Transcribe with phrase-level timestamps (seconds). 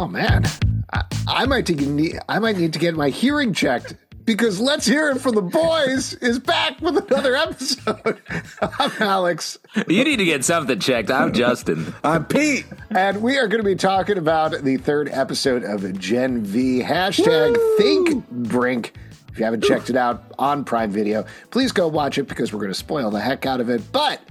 [0.00, 0.46] Oh man,
[0.94, 5.10] I, I might need I might need to get my hearing checked because let's hear
[5.10, 8.18] it from the boys is back with another episode.
[8.62, 9.58] I'm Alex.
[9.88, 11.10] You need to get something checked.
[11.10, 11.92] I'm Justin.
[12.02, 12.64] I'm Pete.
[12.88, 16.80] And we are going to be talking about the third episode of Gen V.
[16.80, 17.76] Hashtag Woo!
[17.76, 18.94] Think Brink.
[19.30, 22.60] If you haven't checked it out on Prime Video, please go watch it because we're
[22.60, 23.92] going to spoil the heck out of it.
[23.92, 24.22] But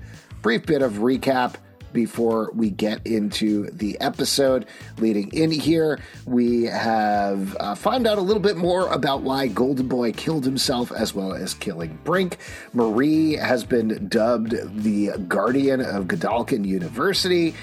[0.41, 1.57] brief bit of recap
[1.93, 4.65] before we get into the episode.
[4.97, 9.87] Leading in here, we have uh, found out a little bit more about why Golden
[9.87, 12.37] Boy killed himself as well as killing Brink.
[12.73, 17.53] Marie has been dubbed the guardian of Godolkin University.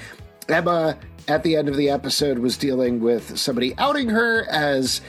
[0.49, 5.01] Emma, at the end of the episode, was dealing with somebody outing her as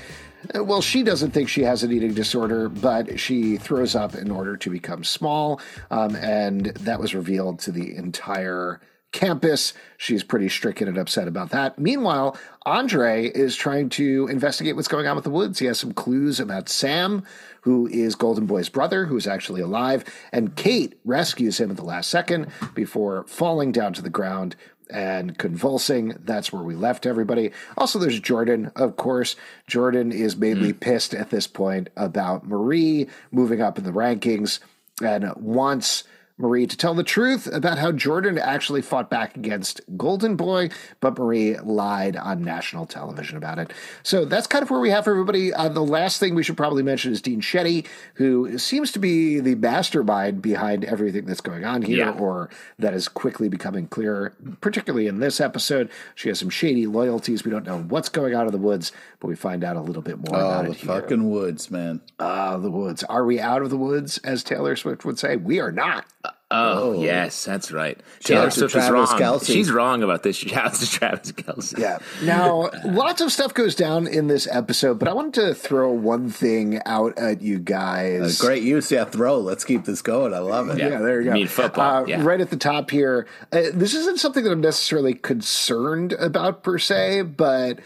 [0.55, 4.57] well, she doesn't think she has an eating disorder, but she throws up in order
[4.57, 5.61] to become small.
[5.91, 8.81] Um, and that was revealed to the entire
[9.13, 9.73] campus.
[9.97, 11.79] She's pretty stricken and upset about that.
[11.79, 15.59] Meanwhile, Andre is trying to investigate what's going on with the woods.
[15.59, 17.23] He has some clues about Sam,
[17.63, 22.11] who is Golden Boy's brother, who's actually alive, and Cate rescues him at the last
[22.11, 24.57] second before falling down to the ground
[24.91, 26.17] and convulsing.
[26.21, 27.51] That's where we left everybody.
[27.77, 29.37] Also, there's Jordan, of course.
[29.67, 30.81] Jordan is mainly mm.
[30.81, 34.61] pissed at this point about Marie moving up in the rankings
[35.03, 36.05] and wants
[36.39, 41.19] Marie to tell the truth about how Jordan actually fought back against Golden Boy, but
[41.19, 43.73] Marie lied on national television about it.
[44.03, 45.53] So that's kind of where we have for everybody.
[45.53, 49.41] Uh, the last thing we should probably mention is Dean Shetty, who seems to be
[49.41, 52.11] the mastermind behind everything that's going on here, yeah.
[52.13, 55.91] or that is quickly becoming clear, particularly in this episode.
[56.15, 57.45] She has some shady loyalties.
[57.45, 60.03] We don't know what's going on in the woods, but we find out a little
[60.03, 60.79] bit more oh, about the it.
[60.79, 62.01] fucking woods, man.
[62.21, 63.03] Ah, uh, the woods.
[63.05, 65.37] Are we out of the woods, as Taylor Swift would say?
[65.37, 66.07] We are not.
[66.51, 68.01] Oh, oh, yes, that's right.
[68.21, 69.07] Taylor Swift is wrong.
[69.07, 69.45] Kelce.
[69.45, 70.35] She's wrong about this.
[70.35, 71.79] Shouts to Travis Kelce.
[71.79, 71.99] Yeah.
[72.23, 76.31] Now, lots of stuff goes down in this episode, but I wanted to throw one
[76.31, 78.41] thing out at you guys.
[78.41, 79.05] Uh, great use, yeah.
[79.05, 79.41] Throw.
[79.41, 80.33] Let's keep this going.
[80.33, 80.79] I love it.
[80.79, 81.35] Yeah, yeah there you go.
[81.35, 82.05] mean football.
[82.05, 82.23] Uh, yeah.
[82.23, 83.27] Right at the top here.
[83.53, 87.79] Uh, this isn't something that I'm necessarily concerned about per se, but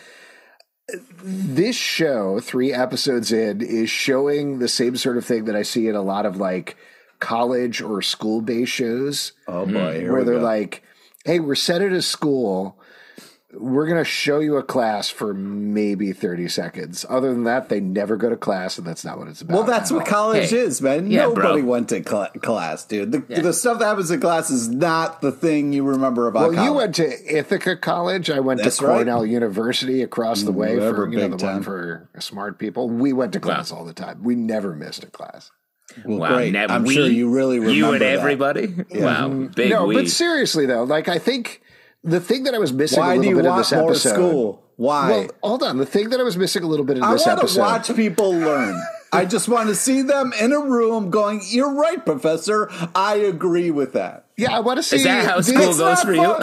[1.20, 5.88] this show, three episodes in, is showing the same sort of thing that I see
[5.88, 6.76] in a lot of like
[7.22, 9.32] college or school based shows.
[9.46, 10.44] Oh boy, where they're go.
[10.44, 10.82] like,
[11.24, 12.78] "Hey, we're set at a school.
[13.54, 17.04] We're going to show you a class for maybe 30 seconds.
[17.06, 19.54] Other than that, they never go to class, and that's not what it's about.
[19.54, 21.10] Well, that's what college hey, is, man.
[21.10, 21.70] Yeah, Nobody bro.
[21.70, 23.12] went to cl- class, dude.
[23.12, 23.42] The, yeah.
[23.42, 26.66] the, stuff that happens in class is not the thing you remember about Well, college.
[26.66, 28.30] you went to Ithaca College.
[28.30, 29.30] I went that's to Cornell right.
[29.30, 31.56] University across the mm, way for you know, the time.
[31.56, 32.88] one for smart people.
[32.88, 33.80] We went to class wow.
[33.80, 34.22] all the time.
[34.22, 35.50] We never missed a class.
[36.04, 36.52] Well, wow, great.
[36.52, 38.18] Ne- I'm we, sure you really remember you and that.
[38.18, 38.74] everybody.
[38.90, 39.04] Yeah.
[39.04, 39.46] Wow, mm-hmm.
[39.48, 39.94] big no, we.
[39.94, 41.62] but seriously though, like I think
[42.04, 44.14] the thing that I was missing Why a little bit in this episode.
[44.14, 44.62] School?
[44.76, 45.10] Why?
[45.10, 45.76] Well, hold on.
[45.76, 47.60] The thing that I was missing a little bit in I this episode.
[47.60, 48.80] I want to watch people learn.
[49.12, 52.70] I just want to see them in a room going, "You're right, Professor.
[52.94, 54.96] I agree with that." Yeah, I want to see.
[54.96, 56.34] Is that how school goes for you?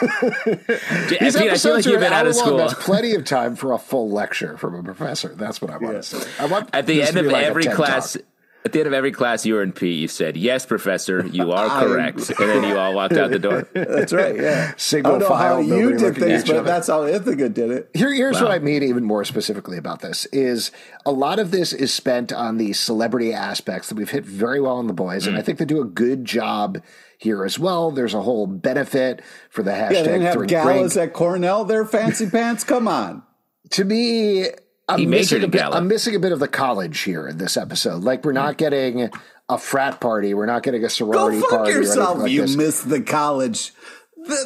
[1.08, 2.56] These Pete, episodes like are an hour long.
[2.56, 5.34] There's plenty of time for a full lecture from a professor.
[5.34, 6.00] That's what I want yeah.
[6.00, 6.30] to say.
[6.38, 8.14] I want at the end of like every class.
[8.14, 8.22] Talk.
[8.62, 9.92] At the end of every class, you were in P.
[9.94, 13.66] You said, "Yes, professor, you are correct," and then you all walked out the door.
[13.74, 14.36] That's right.
[14.36, 14.74] Yeah.
[14.76, 15.54] Single I don't know file.
[15.54, 17.90] How you did things, but that's how Ithaca did it.
[17.94, 18.48] Here, here's wow.
[18.48, 20.72] what I mean, even more specifically about this: is
[21.06, 24.76] a lot of this is spent on the celebrity aspects that we've hit very well
[24.76, 25.28] on the boys, mm.
[25.28, 26.82] and I think they do a good job
[27.16, 27.90] here as well.
[27.90, 29.92] There's a whole benefit for the hashtag.
[29.92, 31.64] Yeah, they have galas at Cornell.
[31.64, 32.64] They're fancy pants.
[32.64, 33.22] Come on.
[33.70, 34.46] To me,
[34.90, 38.02] I'm missing, a bit, I'm missing a bit of the college here in this episode.
[38.04, 39.10] Like we're not getting
[39.48, 40.34] a frat party.
[40.34, 41.72] We're not getting a sorority Go fuck party.
[41.72, 42.18] yourself.
[42.18, 42.56] Like you this.
[42.56, 43.72] missed the college.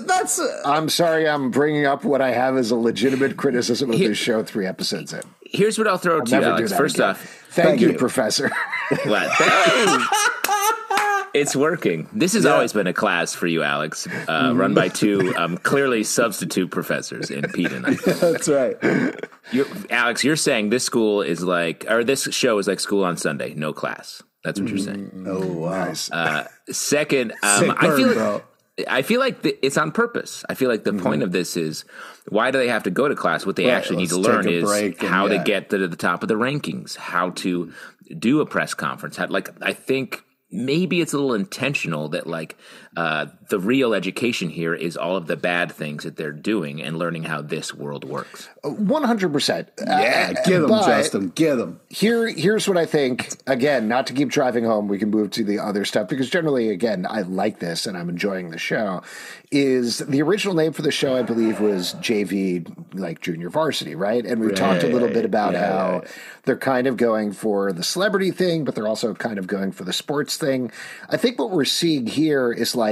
[0.07, 0.39] That's.
[0.39, 1.29] A- I'm sorry.
[1.29, 4.43] I'm bringing up what I have as a legitimate criticism of this show.
[4.45, 5.23] Three episodes in.
[5.45, 6.73] Here's what I'll throw I'll to you, Alex.
[6.73, 7.11] First again.
[7.11, 8.51] off, thank, thank you, you, Professor.
[9.05, 9.31] What?
[11.35, 12.09] it's working.
[12.13, 12.53] This has yeah.
[12.53, 17.31] always been a class for you, Alex, uh, run by two um, clearly substitute professors
[17.31, 17.95] in Pete and I.
[18.07, 18.77] That's right.
[19.51, 23.17] You're, Alex, you're saying this school is like, or this show is like school on
[23.17, 24.23] Sunday, no class.
[24.45, 25.11] That's what you're saying.
[25.15, 25.87] Mm, oh, wow.
[25.87, 26.11] Nice.
[26.11, 28.45] Uh, second, um, I feel like,
[28.89, 30.45] I feel like the, it's on purpose.
[30.49, 31.03] I feel like the mm-hmm.
[31.03, 31.85] point of this is
[32.29, 33.47] why do they have to go to class?
[33.47, 35.39] What they right, actually need to learn is and, how yeah.
[35.39, 37.73] to get to the top of the rankings, how to
[38.19, 39.17] do a press conference.
[39.17, 40.23] How, like I think
[40.55, 42.57] maybe it's a little intentional that like
[42.97, 46.97] uh, the real education here is all of the bad things that they're doing and
[46.97, 48.49] learning how this world works.
[48.63, 49.69] One hundred percent.
[49.79, 51.29] Yeah, uh, get them, Justin.
[51.31, 51.81] Get them.
[51.89, 53.31] Here, here's what I think.
[53.47, 56.71] Again, not to keep driving home, we can move to the other stuff because generally,
[56.71, 59.03] again, I like this and I'm enjoying the show.
[59.51, 61.17] Is the original name for the show?
[61.17, 64.25] I believe was JV, like junior varsity, right?
[64.25, 66.11] And we right, talked a little bit about yeah, how yeah.
[66.45, 69.85] they're kind of going for the celebrity thing, but they're also kind of going for
[69.85, 70.73] the sports thing.
[71.09, 72.84] I think what we're seeing here is like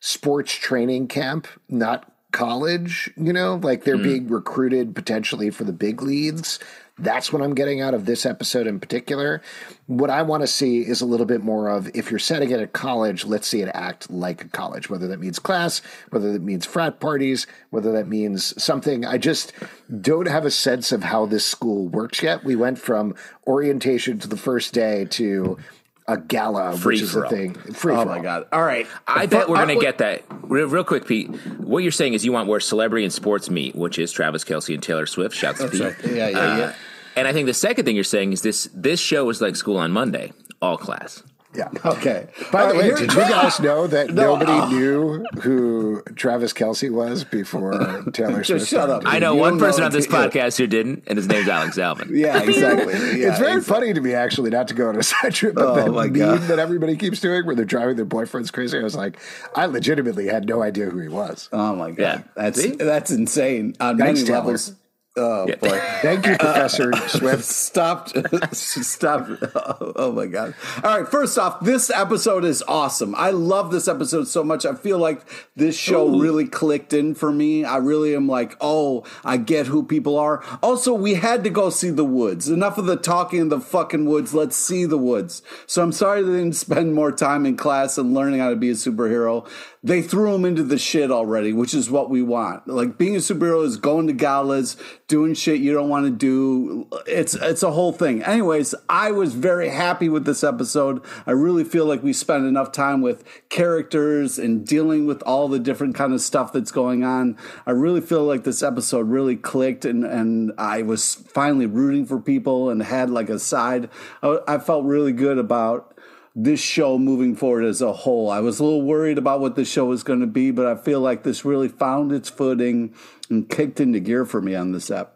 [0.00, 4.02] sports training camp, not college, you know, like they're mm.
[4.02, 6.58] being recruited potentially for the big leagues.
[6.98, 9.42] That's what I'm getting out of this episode in particular.
[9.86, 12.60] What I want to see is a little bit more of if you're setting it
[12.60, 15.80] at college, let's see it act like a college, whether that means class,
[16.10, 19.06] whether that means frat parties, whether that means something.
[19.06, 19.52] I just
[20.00, 22.44] don't have a sense of how this school works yet.
[22.44, 23.14] We went from
[23.46, 25.58] orientation to the first day to
[26.06, 27.54] a gala, Free which is a thing.
[27.54, 28.46] Free oh my god!
[28.52, 31.28] All right, I bet we're gonna get that real, real, quick, Pete.
[31.58, 34.74] What you're saying is you want where celebrity and sports meet, which is Travis Kelce
[34.74, 35.34] and Taylor Swift.
[35.34, 35.80] Shouts to Pete.
[35.80, 35.96] Right.
[36.04, 36.74] Yeah, yeah, uh, yeah.
[37.14, 39.76] And I think the second thing you're saying is this: this show is like school
[39.76, 41.22] on Monday, all class.
[41.54, 41.68] Yeah.
[41.84, 42.28] Okay.
[42.50, 46.90] By the way, did you guys know that no, nobody uh, knew who Travis Kelce
[46.90, 48.66] was before Taylor Swift?
[48.68, 49.02] shut up.
[49.04, 52.08] I know one person on this podcast who didn't, and his name's Alex Alvin.
[52.12, 52.94] yeah, exactly.
[52.94, 53.60] Yeah, it's very exactly.
[53.60, 56.12] funny to me, actually, not to go on a side trip, but oh, the meme
[56.12, 56.40] God.
[56.42, 58.78] that everybody keeps doing where they're driving their boyfriends crazy.
[58.78, 59.18] I was like,
[59.54, 61.48] I legitimately had no idea who he was.
[61.52, 61.98] Oh my God.
[61.98, 62.22] Yeah.
[62.34, 64.38] That's that's insane on Thanks, many Taylor.
[64.38, 64.74] levels.
[65.14, 65.56] Oh yeah.
[65.56, 65.68] boy!
[66.02, 67.44] Thank you, Professor Swift.
[67.44, 68.16] Stopped.
[68.54, 69.42] Stopped.
[69.54, 70.54] Oh, oh, my god!
[70.82, 71.08] All right.
[71.08, 73.14] First off, this episode is awesome.
[73.14, 74.64] I love this episode so much.
[74.64, 75.20] I feel like
[75.54, 76.20] this show Ooh.
[76.20, 77.62] really clicked in for me.
[77.64, 80.42] I really am like, oh, I get who people are.
[80.62, 82.48] Also, we had to go see the woods.
[82.48, 84.32] Enough of the talking in the fucking woods.
[84.32, 85.42] Let's see the woods.
[85.66, 88.70] So I'm sorry they didn't spend more time in class and learning how to be
[88.70, 89.46] a superhero
[89.84, 92.68] they threw him into the shit already, which is what we want.
[92.68, 94.76] Like being a superhero is going to galas,
[95.08, 96.86] doing shit you don't want to do.
[97.06, 98.22] It's it's a whole thing.
[98.22, 101.02] Anyways, I was very happy with this episode.
[101.26, 105.58] I really feel like we spent enough time with characters and dealing with all the
[105.58, 107.36] different kind of stuff that's going on.
[107.66, 112.20] I really feel like this episode really clicked and and I was finally rooting for
[112.20, 113.90] people and had like a side.
[114.22, 115.91] I, I felt really good about
[116.34, 118.30] this show moving forward as a whole.
[118.30, 120.76] I was a little worried about what the show was going to be, but I
[120.76, 122.94] feel like this really found its footing
[123.28, 125.14] and kicked into gear for me on this app.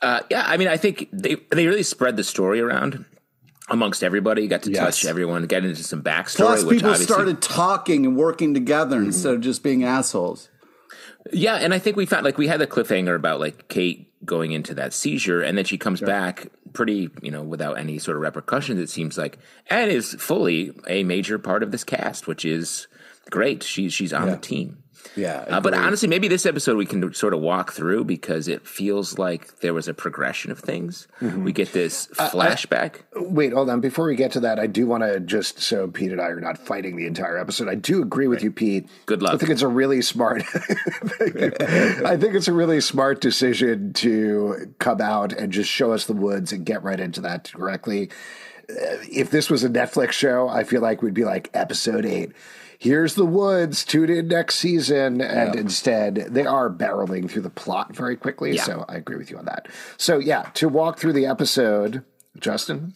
[0.00, 3.04] Uh, yeah, I mean, I think they they really spread the story around
[3.68, 4.48] amongst everybody.
[4.48, 4.80] Got to yes.
[4.80, 6.46] touch everyone, get into some backstory.
[6.46, 9.06] Plus, people started talking and working together mm-hmm.
[9.06, 10.48] instead of just being assholes.
[11.32, 14.50] Yeah, and I think we found like we had the cliffhanger about like Cate going
[14.50, 16.08] into that seizure, and then she comes sure.
[16.08, 18.80] back pretty, you know, without any sort of repercussions.
[18.80, 19.38] It seems like,
[19.68, 22.86] and is fully a major part of this cast, which is
[23.30, 23.62] great.
[23.62, 24.34] She's she's on yeah.
[24.34, 24.81] the team.
[25.16, 25.44] Yeah.
[25.48, 29.18] Uh, but honestly, maybe this episode we can sort of walk through because it feels
[29.18, 31.06] like there was a progression of things.
[31.20, 31.44] Mm-hmm.
[31.44, 32.96] We get this flashback.
[33.14, 33.80] Uh, I, wait, hold on.
[33.80, 36.40] Before we get to that, I do want to just so Pete and I are
[36.40, 37.68] not fighting the entire episode.
[37.68, 38.44] I do agree with right.
[38.44, 38.88] you, Pete.
[39.06, 39.34] Good luck.
[39.34, 40.42] I think it's a really smart.
[40.54, 46.14] I think it's a really smart decision to come out and just show us the
[46.14, 48.10] woods and get right into that directly.
[48.70, 52.32] Uh, if this was a Netflix show, I feel like we'd be like episode eight
[52.82, 55.20] here's the woods, tune in next season.
[55.20, 55.60] And yeah.
[55.60, 58.56] instead, they are barreling through the plot very quickly.
[58.56, 58.64] Yeah.
[58.64, 59.68] So I agree with you on that.
[59.96, 62.04] So, yeah, to walk through the episode,
[62.40, 62.94] Justin?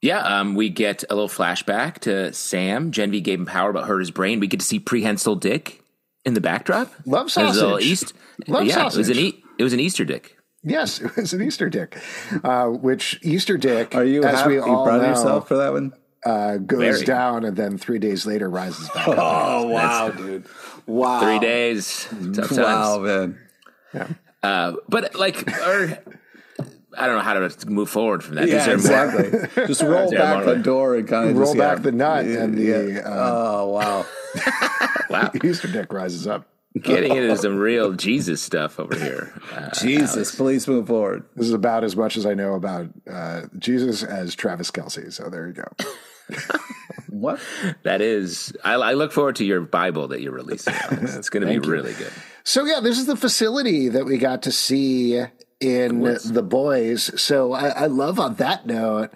[0.00, 2.92] Yeah, um, we get a little flashback to Sam.
[2.92, 4.40] Gen gave him power, but hurt his brain.
[4.40, 5.82] We get to see prehensile Dick
[6.24, 6.92] in the backdrop.
[7.04, 7.84] Love sausage.
[7.84, 8.14] East,
[8.46, 8.96] Love yeah, sausage.
[8.96, 10.36] It was, an e- it was an Easter Dick.
[10.62, 11.98] Yes, it was an Easter Dick.
[12.42, 15.72] Uh, which Easter Dick, are you as happy, we all proud know, yourself for that
[15.72, 15.92] one?
[16.24, 17.04] Uh, goes Very.
[17.04, 19.18] down and then three days later rises back up.
[19.18, 20.46] Oh wow, dude!
[20.86, 22.08] Wow, three days.
[22.34, 23.38] Tough wow, man.
[23.94, 24.08] Yeah.
[24.42, 25.98] Uh, but like, or
[26.96, 28.48] I don't know how to move forward from that.
[28.48, 29.66] Yeah, exactly.
[29.66, 32.56] Just roll back the door and kind of roll just, back yeah, the nut, and
[32.56, 33.00] the yeah.
[33.00, 34.06] uh, oh wow,
[35.10, 36.48] wow, Easter dick rises up.
[36.82, 39.32] Getting into some real Jesus stuff over here.
[39.52, 40.34] Uh, Jesus, Alex.
[40.34, 41.24] please move forward.
[41.34, 45.12] This is about as much as I know about uh, Jesus as Travis Kelce.
[45.12, 45.68] So there you go.
[47.08, 47.40] what?
[47.84, 50.74] That is, I, I, look forward to your Bible that you're releasing.
[50.90, 51.60] It's going to be you.
[51.72, 52.12] really good.
[52.44, 55.22] So yeah, this is the facility that we got to see
[55.60, 57.20] in the boys.
[57.20, 59.12] So I, I love on that note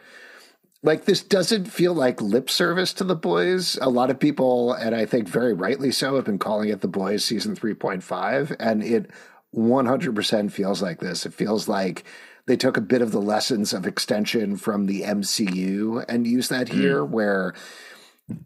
[0.82, 3.76] like this doesn't feel like lip service to the boys.
[3.82, 6.88] A lot of people, and I think very rightly so, have been calling it the
[6.88, 8.56] boys season 3.5.
[8.58, 9.10] And it
[9.54, 11.26] 100% feels like this.
[11.26, 12.04] It feels like
[12.46, 16.68] they took a bit of the lessons of extension from the MCU and used that
[16.68, 17.10] here, mm.
[17.10, 17.54] where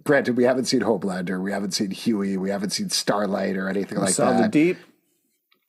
[0.02, 3.98] granted we haven't seen Homelander, we haven't seen Hughie, we haven't seen Starlight or anything
[3.98, 4.42] we like that.
[4.42, 4.78] The Deep,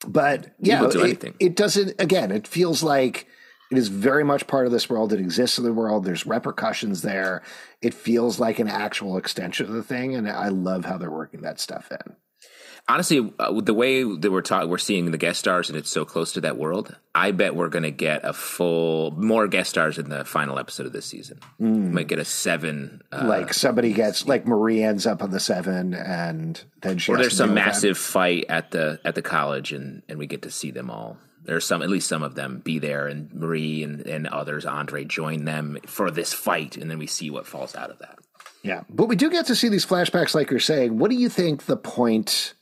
[0.06, 2.00] but yeah, it, it doesn't.
[2.00, 3.26] Again, it feels like
[3.70, 5.12] it is very much part of this world.
[5.12, 6.04] It exists in the world.
[6.04, 7.42] There's repercussions there.
[7.82, 11.42] It feels like an actual extension of the thing, and I love how they're working
[11.42, 12.16] that stuff in
[12.88, 16.04] honestly, uh, the way that we're talking, we're seeing the guest stars, and it's so
[16.04, 16.94] close to that world.
[17.14, 20.86] I bet we're going to get a full more guest stars in the final episode
[20.86, 21.40] of this season.
[21.60, 21.92] Mm.
[21.92, 23.02] might get a seven.
[23.12, 27.12] Uh, like somebody gets like Marie ends up on the seven, and then she.
[27.12, 30.50] Or there's some massive fight at the at the college, and and we get to
[30.50, 31.18] see them all.
[31.46, 35.04] There's some, at least some of them, be there, and Marie and, and others, Andre,
[35.04, 38.18] join them for this fight, and then we see what falls out of that.
[38.62, 40.98] Yeah, but we do get to see these flashbacks, like you're saying.
[40.98, 42.54] What do you think the point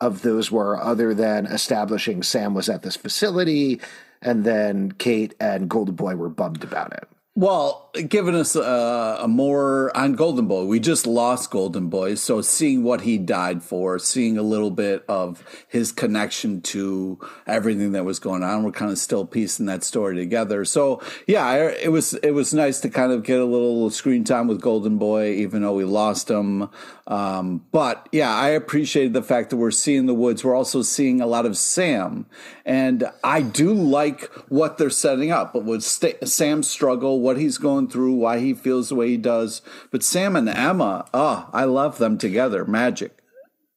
[0.00, 3.80] of those were, other than establishing Sam was at this facility,
[4.20, 7.08] and then Cate and Golden Boy were bummed about it.
[7.36, 10.64] Well, giving us a, a, more on Golden Boy.
[10.64, 15.04] We just lost Golden Boy, so seeing what he died for, seeing a little bit
[15.08, 19.84] of his connection to everything that was going on, we're kind of still piecing that
[19.84, 20.64] story together.
[20.64, 24.48] So yeah, it was it was nice to kind of get a little screen time
[24.48, 26.68] with Golden Boy, even though we lost him.
[27.06, 30.44] Um, but yeah, I appreciated the fact that we're seeing the woods.
[30.44, 32.26] We're also seeing a lot of Sam,
[32.64, 35.52] and I do like what they're setting up.
[35.52, 39.16] But with St- Sam's struggle, what he's going through, why he feels the way he
[39.16, 39.62] does.
[39.90, 42.66] But Sam and Emma, oh, I love them together.
[42.66, 43.18] Magic.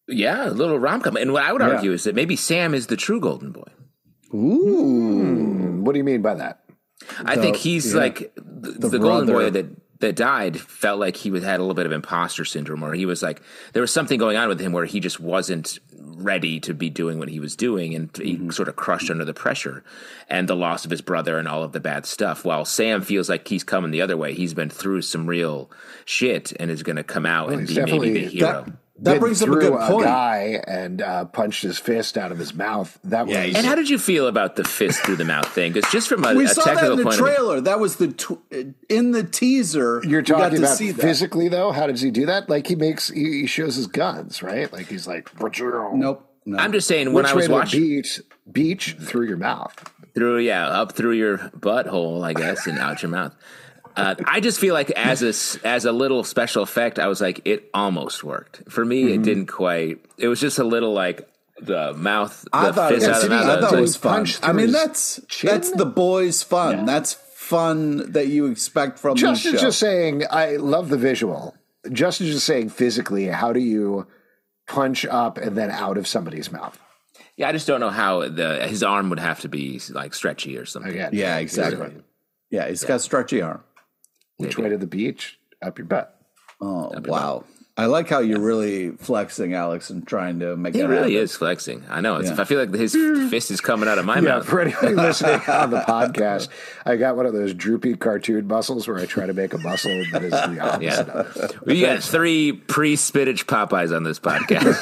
[0.07, 1.15] Yeah, a little rom com.
[1.15, 1.69] And what I would yeah.
[1.69, 3.71] argue is that maybe Sam is the true Golden Boy.
[4.33, 6.63] Ooh, what do you mean by that?
[7.23, 8.01] I the, think he's yeah.
[8.01, 9.65] like the, the, the Golden Boy that
[9.99, 13.23] that died felt like he had a little bit of imposter syndrome, or he was
[13.23, 13.41] like
[13.73, 15.79] there was something going on with him where he just wasn't
[16.17, 18.49] ready to be doing what he was doing, and he mm-hmm.
[18.49, 19.83] sort of crushed under the pressure
[20.29, 22.43] and the loss of his brother and all of the bad stuff.
[22.43, 25.69] While Sam feels like he's coming the other way, he's been through some real
[26.05, 28.63] shit and is going to come out well, and be maybe the hero.
[28.65, 30.05] That- that brings up a good point.
[30.05, 32.97] A guy and uh, punched his fist out of his mouth.
[33.03, 33.55] That yeah, was.
[33.55, 35.73] And how did you feel about the fist through the mouth thing?
[35.73, 37.61] Because just from a, we a saw that in the trailer.
[37.61, 38.41] That was the tw-
[38.89, 40.01] in the teaser.
[40.03, 41.71] You're talking about physically though.
[41.71, 42.49] How does he do that?
[42.49, 44.71] Like he makes he shows his guns, right?
[44.71, 45.29] Like he's like.
[45.39, 46.23] Nope.
[46.47, 46.57] No.
[46.57, 50.65] I'm just saying when Which I was watching beach, beach through your mouth, through yeah,
[50.67, 53.35] up through your butthole, I guess, and out your mouth.
[53.97, 57.41] Uh, I just feel like as a as a little special effect, I was like,
[57.45, 58.61] it almost worked.
[58.69, 59.21] For me, mm-hmm.
[59.21, 60.05] it didn't quite.
[60.17, 61.27] It was just a little like
[61.59, 62.43] the mouth.
[62.43, 64.27] The I thought, yeah, see, I thought it was fun.
[64.43, 65.49] I mean, that's chin?
[65.49, 66.79] that's the boys' fun.
[66.79, 66.85] Yeah.
[66.85, 69.15] That's fun that you expect from.
[69.15, 71.55] The Justin's just saying, I love the visual.
[71.91, 74.05] Justin's just saying, physically, how do you
[74.67, 76.77] punch up and then out of somebody's mouth?
[77.35, 80.57] Yeah, I just don't know how the his arm would have to be like stretchy
[80.57, 80.91] or something.
[80.91, 81.95] Again, yeah, exactly.
[82.49, 82.89] Yeah, he's yeah.
[82.89, 83.63] got a stretchy arm.
[84.37, 85.39] Which way to the beach?
[85.61, 86.19] Up your butt.
[86.61, 87.43] Oh wow!
[87.79, 90.73] I like how you're really flexing, Alex, and trying to make.
[90.73, 91.23] He really happen.
[91.23, 91.83] is flexing.
[91.87, 92.19] I know.
[92.19, 92.35] Yeah.
[92.35, 92.93] I feel like his
[93.29, 94.47] fist is coming out of my yeah, mouth.
[94.47, 96.47] For anybody listening on the podcast,
[96.87, 99.91] I got one of those droopy cartoon muscles where I try to make a muscle
[100.11, 100.81] that is the opposite.
[100.81, 101.01] Yeah.
[101.01, 101.61] Of.
[101.67, 104.73] We got three pre-spinach Popeyes on this podcast.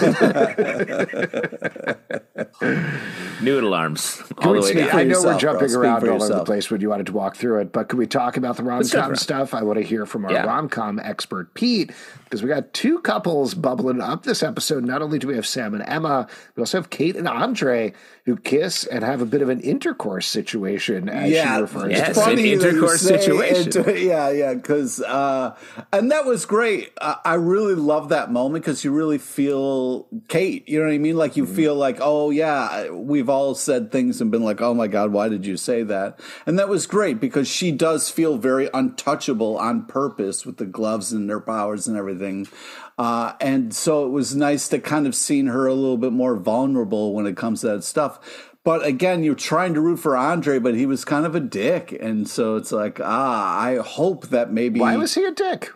[3.41, 4.23] Noodle arms.
[4.37, 4.89] All the way down.
[4.91, 5.81] I know we're jumping bro.
[5.81, 8.07] around all over the place when you wanted to walk through it, but could we
[8.07, 9.53] talk about the rom com stuff?
[9.53, 10.45] I want to hear from our yeah.
[10.45, 11.91] rom com expert Pete
[12.23, 14.83] because we got two couples bubbling up this episode.
[14.83, 17.93] Not only do we have Sam and Emma, we also have Cate and Andre
[18.25, 22.07] who kiss and have a bit of an intercourse situation, as yeah, she refers yes,
[22.15, 22.21] to.
[22.21, 23.67] Funny an intercourse situation.
[23.67, 25.55] Inter- yeah, yeah, because uh,
[25.93, 26.91] and that was great.
[26.99, 30.67] I, I really love that moment because you really feel Cate.
[30.67, 31.17] You know what I mean?
[31.17, 31.55] Like you mm-hmm.
[31.55, 35.29] feel like, oh yeah, we've all said things and been like, oh my god, why
[35.29, 36.19] did you say that?
[36.47, 41.13] And that was great because she does feel very untouchable on purpose with the gloves
[41.13, 42.47] and their powers and everything.
[42.97, 46.35] Uh, and so it was nice to kind of see her a little bit more
[46.35, 48.51] vulnerable when it comes to that stuff.
[48.63, 51.91] But again, you're trying to root for Andre, but he was kind of a dick.
[51.91, 54.79] And so it's like, ah, I hope that maybe.
[54.79, 55.71] Why was he a dick?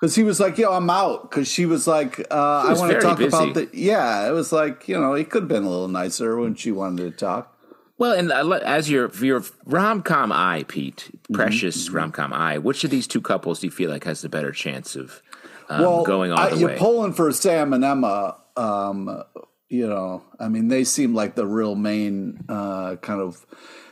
[0.00, 1.28] Because he was like, yo, I'm out.
[1.28, 3.28] Because she was like, uh, was I want to talk busy.
[3.28, 3.68] about the.
[3.72, 6.70] Yeah, it was like, you know, he could have been a little nicer when she
[6.70, 7.58] wanted to talk.
[7.98, 11.96] Well, and as your your rom com eye, Pete, precious mm-hmm.
[11.96, 14.52] rom com eye, which of these two couples do you feel like has the better
[14.52, 15.20] chance of
[15.68, 16.78] um, well, going all the you're way.
[16.78, 18.36] pulling for Sam and Emma.
[18.56, 19.22] Um,
[19.68, 23.44] you know, I mean, they seem like the real main uh, kind of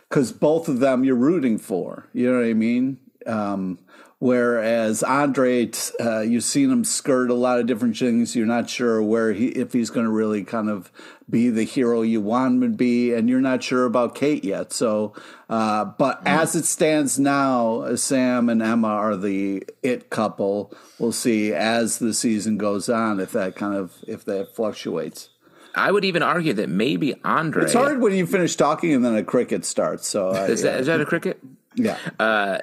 [0.09, 2.09] because both of them you're rooting for.
[2.12, 2.99] You know what I mean?
[3.26, 3.78] Um,
[4.18, 8.35] Whereas Andre, uh, you've seen him skirt a lot of different things.
[8.35, 10.90] You're not sure where he, if he's going to really kind of
[11.28, 14.73] be the hero you want him to be, and you're not sure about Cate yet.
[14.73, 15.12] So,
[15.50, 16.28] uh, but mm.
[16.28, 20.73] as it stands now, Sam and Emma are the it couple.
[20.99, 25.30] We'll see as the season goes on if that kind of if that fluctuates.
[25.75, 27.64] I would even argue that maybe Andre.
[27.64, 30.09] It's hard when you finish talking and then a cricket starts.
[30.09, 31.38] So is, that, is that a cricket?
[31.75, 31.99] Yeah.
[32.18, 32.59] Uh,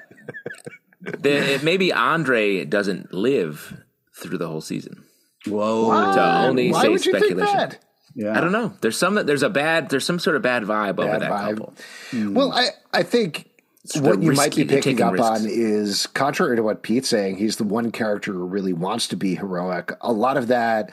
[1.01, 3.83] the, maybe Andre doesn't live
[4.15, 5.03] through the whole season.
[5.45, 5.89] Whoa!
[5.89, 6.47] Why?
[6.47, 7.57] only Why say would you speculation.
[7.59, 7.79] Think that?
[8.15, 8.37] Yeah.
[8.37, 8.73] I don't know.
[8.81, 11.31] There's some that there's a bad there's some sort of bad vibe bad over that
[11.31, 11.57] vibe.
[11.57, 11.73] couple.
[12.11, 12.33] Mm.
[12.33, 13.49] Well, I I think
[13.95, 15.27] what you might be picking up risks.
[15.27, 19.17] on is contrary to what Pete's saying, he's the one character who really wants to
[19.17, 19.91] be heroic.
[20.01, 20.91] A lot of that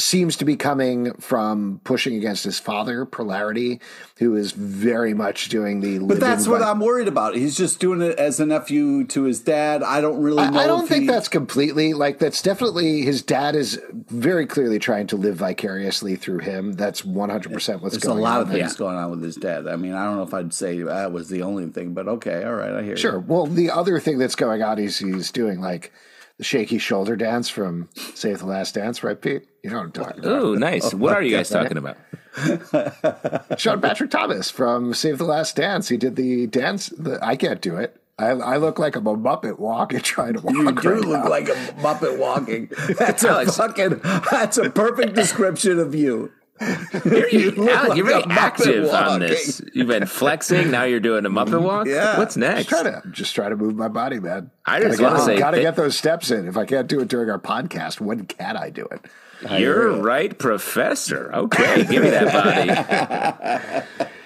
[0.00, 3.80] seems to be coming from pushing against his father, Polarity,
[4.18, 5.98] who is very much doing the.
[5.98, 7.36] But that's what I'm worried about.
[7.36, 9.82] He's just doing it as a nephew to his dad.
[9.82, 10.58] I don't really know.
[10.58, 11.06] I, I don't think he...
[11.06, 16.40] that's completely like that's definitely his dad is very clearly trying to live vicariously through
[16.40, 16.72] him.
[16.72, 18.20] That's 100 percent what's There's going on.
[18.20, 18.78] a lot on of things yeah.
[18.78, 19.66] going on with his dad.
[19.66, 22.42] I mean, I don't know if I'd say that was the only thing, but okay,
[22.44, 22.96] all right, I hear.
[22.96, 23.14] Sure.
[23.14, 23.24] You.
[23.26, 25.92] Well, the other thing that's going on is he's doing like
[26.40, 29.46] the shaky shoulder dance from Save the Last Dance, right, Pete?
[29.62, 30.42] You know what I'm talking about.
[30.42, 30.94] Oh, nice.
[31.00, 31.98] What are you guys talking about?
[33.60, 35.88] Sean Patrick Thomas from Save the Last Dance.
[35.88, 36.88] He did the dance.
[36.88, 38.00] The, I can't do it.
[38.18, 40.54] I, I, look like I'm a Muppet walking, trying to walk.
[40.54, 41.28] You do right look now.
[41.28, 42.70] like a Muppet walking.
[42.98, 44.00] That's a fucking.
[44.30, 46.32] That's a perfect description of you.
[46.60, 49.62] You're, you, you Alec, like you're very active on this.
[49.72, 50.70] You've been flexing.
[50.70, 51.86] Now you're doing a Muppet walk.
[51.86, 52.18] Yeah.
[52.18, 52.68] What's next?
[52.68, 54.50] Just try to just try to move my body, man.
[54.66, 56.46] I just want to say, gotta get those steps in.
[56.46, 59.06] If I can't do it during our podcast, when can I do it?
[59.58, 61.32] You're right, Professor.
[61.32, 64.06] Okay, give me that body.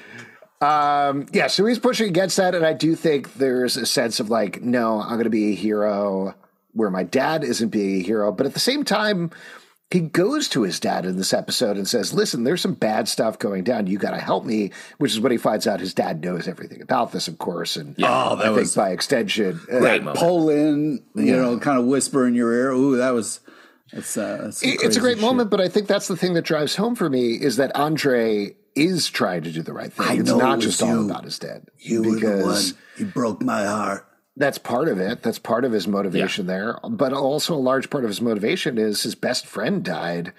[0.60, 4.30] Um, yeah, so he's pushing against that, and I do think there's a sense of
[4.30, 6.34] like, no, I'm going to be a hero
[6.72, 9.30] where my dad isn't being a hero, but at the same time,
[9.90, 13.38] he goes to his dad in this episode and says, "Listen, there's some bad stuff
[13.38, 13.86] going down.
[13.86, 15.80] You got to help me." Which is what he finds out.
[15.80, 18.30] His dad knows everything about this, of course, and yeah.
[18.30, 21.36] oh, that I was by extension, great uh, pull in, you yeah.
[21.36, 22.70] know, kind of whisper in your ear.
[22.70, 23.40] Ooh, that was.
[23.92, 25.20] That's, uh, that's it's a great shit.
[25.20, 28.56] moment, but I think that's the thing that drives home for me is that Andre
[28.74, 30.06] is trying to do the right thing.
[30.08, 30.88] I it's not it just you.
[30.88, 31.66] all about his dad.
[31.78, 32.62] You because were the one.
[32.98, 35.22] You broke my heart that's part of it.
[35.22, 36.52] That's part of his motivation yeah.
[36.52, 36.78] there.
[36.88, 40.32] But also a large part of his motivation is his best friend died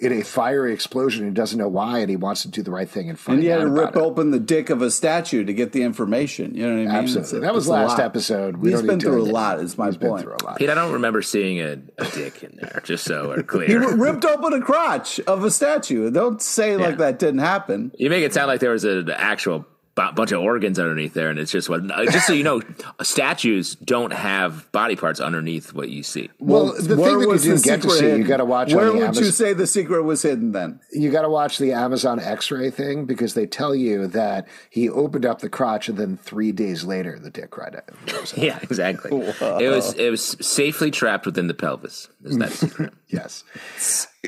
[0.00, 1.24] in a fiery explosion.
[1.24, 3.36] He doesn't know why, and he wants to do the right thing and find.
[3.36, 3.98] And he had to rip it.
[3.98, 6.54] open the dick of a statue to get the information.
[6.54, 6.90] You know what I mean?
[6.90, 7.40] Absolutely.
[7.40, 8.58] that was last episode.
[8.58, 9.60] We He's been through a lot.
[9.60, 10.28] Is my He's point.
[10.56, 12.80] Pete, I don't remember seeing a, a dick in there.
[12.84, 16.10] Just so we're clear, he ripped open a crotch of a statue.
[16.10, 16.86] Don't say yeah.
[16.86, 17.92] like that didn't happen.
[17.98, 19.66] You make it sound like there was an actual
[20.14, 21.90] bunch of organs underneath there, and it's just what.
[21.90, 22.62] Uh, just so you know,
[23.02, 26.30] statues don't have body parts underneath what you see.
[26.38, 28.22] Well, well the thing that you didn't get to see, hidden?
[28.22, 28.72] you got to watch.
[28.72, 30.52] Where would Amazon, you say the secret was hidden?
[30.52, 34.88] Then you got to watch the Amazon X-ray thing because they tell you that he
[34.88, 38.32] opened up the crotch, and then three days later, the dick right out.
[38.36, 39.10] yeah, exactly.
[39.18, 39.58] Whoa.
[39.58, 42.08] It was it was safely trapped within the pelvis.
[42.24, 42.92] Is that secret?
[43.08, 43.44] Yes.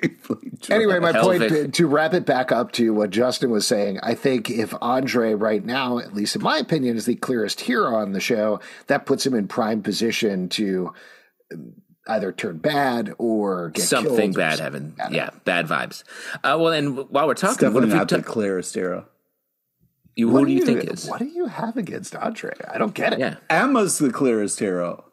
[0.70, 4.14] anyway, my point to, to, wrap it back up to what Justin was saying, I
[4.14, 8.12] think if Andre right now, at least in my opinion, is the clearest hero on
[8.12, 10.92] the show, that puts him in prime position to
[12.06, 16.02] either turn bad or get something bad having yeah bad vibes.
[16.36, 19.06] Uh, well, and while we're talking, it's definitely not the clearest hero.
[20.16, 21.06] You, who do, do you, think is?
[21.06, 22.52] What do you have against Andre?
[22.68, 23.20] I don't get it.
[23.20, 25.04] Yeah, Emma's the clearest hero.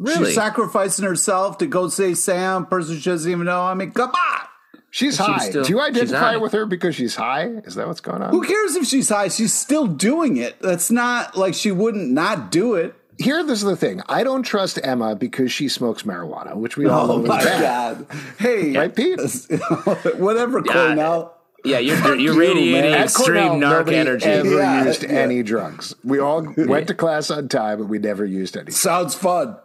[0.00, 0.26] Really?
[0.26, 3.60] She's sacrificing herself to go say Sam, person she doesn't even know.
[3.60, 4.46] I mean, come on.
[4.90, 5.50] She's high.
[5.50, 7.44] Still, Do you identify with her because she's high?
[7.44, 8.30] Is that what's going on?
[8.30, 9.28] Who cares if she's high?
[9.28, 10.58] She's still doing it.
[10.60, 12.94] That's not like she wouldn't not do it.
[13.18, 14.00] Here, this is the thing.
[14.08, 17.24] I don't trust Emma because she smokes marijuana, which we all oh know.
[17.24, 18.06] Oh my god!
[18.38, 19.20] Hey, right, Pete?
[20.16, 21.36] Whatever, yeah, Cornell.
[21.62, 24.24] Yeah, you're, you're radiating you, extreme Cornell, narc energy.
[24.24, 25.10] Ever yeah, used yeah.
[25.10, 25.94] any drugs?
[26.02, 28.70] We all went to class on time, but we never used any.
[28.70, 29.58] Sounds fun.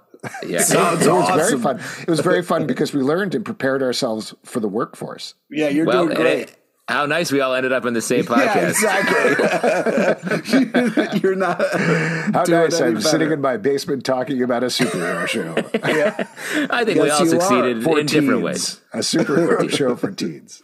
[0.46, 1.36] Yeah, sounds it, awesome.
[1.38, 1.80] was very fun.
[2.02, 5.34] It was very fun because we learned and prepared ourselves for the workforce.
[5.50, 6.50] Yeah, you're well, doing eh, great.
[6.50, 6.58] It,
[6.88, 8.82] how nice we all ended up in the same podcast.
[8.84, 11.20] Yeah, exactly.
[11.20, 11.60] You're not.
[11.60, 13.02] How nice I'm better.
[13.02, 15.56] sitting in my basement talking about a superhero show.
[15.88, 16.28] yeah.
[16.70, 18.12] I think yes, we all succeeded in teens.
[18.12, 18.82] different ways.
[18.94, 20.62] A superhero show for teens.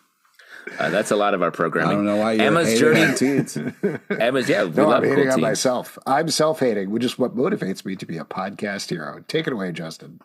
[0.77, 1.91] Uh, that's a lot of our programming.
[1.91, 3.01] I don't know why you Emma's journey.
[4.09, 4.63] Emma's yeah.
[4.63, 5.97] We no, love I'm hating cool on myself.
[6.05, 9.23] I'm self-hating, which is what motivates me to be a podcast hero.
[9.27, 10.21] Take it away, Justin.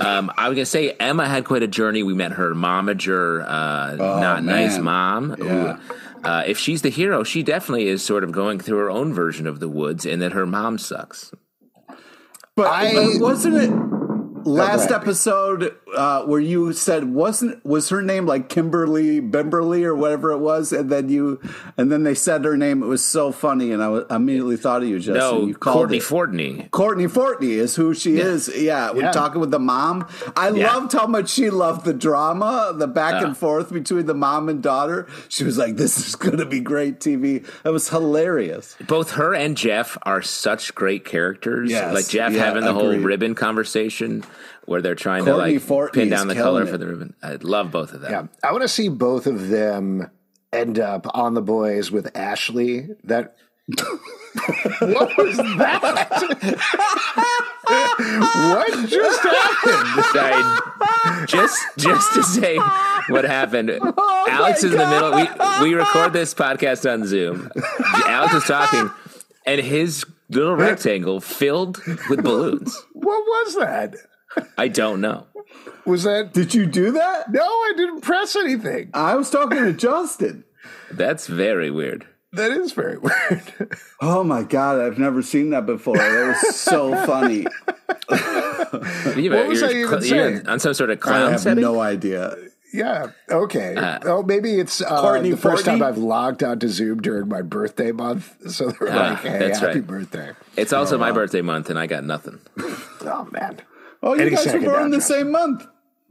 [0.00, 2.02] Um, I was gonna say Emma had quite a journey.
[2.02, 4.46] We met her momager, uh, oh, not man.
[4.46, 5.36] nice mom.
[5.38, 5.78] Yeah.
[6.24, 9.46] uh, if she's the hero, she definitely is sort of going through her own version
[9.46, 11.32] of the woods, and that her mom sucks.
[12.56, 13.93] But I- wasn't it
[14.44, 15.02] last ahead.
[15.02, 20.38] episode uh, where you said wasn't was her name like Kimberly Bimberly or whatever it
[20.38, 21.40] was, and then you
[21.76, 22.82] and then they said her name.
[22.82, 25.14] It was so funny, and I was- immediately thought of you, Justin.
[25.14, 26.02] No, you called Courtney it.
[26.02, 26.70] Fortney.
[26.70, 28.48] Courtney Fortney is who she is.
[28.54, 29.12] Yeah, we're Yeah.
[29.12, 30.06] talking with the mom.
[30.36, 30.74] I Yeah.
[30.74, 33.26] loved how much she loved the drama, the back Uh.
[33.26, 35.06] and forth between the mom and daughter.
[35.28, 38.76] She was like, "This is going to be great TV." It was hilarious.
[38.86, 41.70] Both her and Jeff are such great characters.
[41.70, 43.04] Yes, like Jeff yeah, having the whole agreed.
[43.04, 44.24] ribbon conversation
[44.66, 46.68] where they're trying Courtney to like pin down the color it.
[46.68, 47.14] for the ribbon.
[47.22, 48.10] I love both of them.
[48.10, 50.10] Yeah, I want to see both of them
[50.52, 52.88] end up on the boys with Ashley.
[53.04, 53.36] That
[54.80, 56.10] what was that?
[57.64, 60.14] what just happened?
[60.16, 62.58] I- just just to say
[63.08, 63.70] what happened.
[63.96, 65.12] Oh Alex is in the middle.
[65.14, 65.28] We
[65.70, 67.50] we record this podcast on Zoom.
[68.06, 68.90] Alex is talking,
[69.46, 72.74] and his little rectangle filled with balloons.
[72.92, 73.94] What was that?
[74.58, 75.26] I don't know.
[75.86, 76.32] Was that?
[76.32, 77.30] Did you do that?
[77.30, 78.90] No, I didn't press anything.
[78.94, 80.44] I was talking to Justin.
[80.90, 82.06] That's very weird.
[82.32, 83.42] That is very weird.
[84.00, 85.96] Oh my god, I've never seen that before.
[85.96, 87.46] That was so funny.
[89.16, 90.48] You, What was you're, I even you're saying?
[90.48, 91.62] on some sort of clown I clown have setting.
[91.62, 92.36] no idea.
[92.72, 93.10] Yeah.
[93.30, 93.74] Okay.
[94.04, 97.40] oh, maybe it's uh, Courtney the first time I've logged on to Zoom during my
[97.42, 98.50] birthday month.
[98.50, 99.86] So they're Ah, like, "Hey, that's happy right.
[99.86, 102.40] birthday!" It's also my birthday month, and I got nothing.
[103.06, 103.60] Oh man.
[104.04, 105.66] Oh, you Any guys were born now, the same month.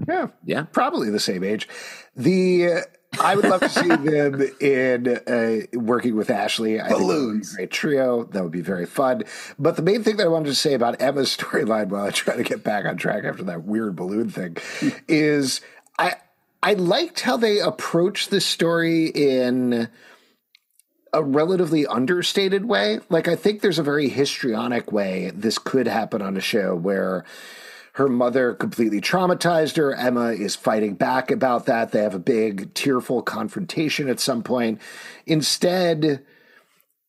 [0.08, 0.28] Yeah.
[0.44, 0.64] Yeah.
[0.64, 1.70] Probably the same age.
[2.16, 2.82] The uh,
[3.22, 6.82] I would love to see them in uh, working with Ashley.
[6.82, 7.54] I think that would be Balloons.
[7.54, 8.24] a great trio.
[8.26, 9.24] That would be very fun.
[9.60, 12.36] But the main thing that I wanted to say about Emma's storyline, while I try
[12.36, 14.58] to get back on track after that weird balloon thing,
[15.08, 15.62] is
[16.00, 16.16] I
[16.64, 19.88] I liked how they approached this story in
[21.14, 23.00] a relatively understated way.
[23.10, 27.24] Like I think there's a very histrionic way this could happen on a show where
[27.94, 29.94] her mother completely traumatized her.
[29.94, 31.92] Emma is fighting back about that.
[31.92, 34.82] They have a big tearful confrontation at some point.
[35.28, 36.26] Instead,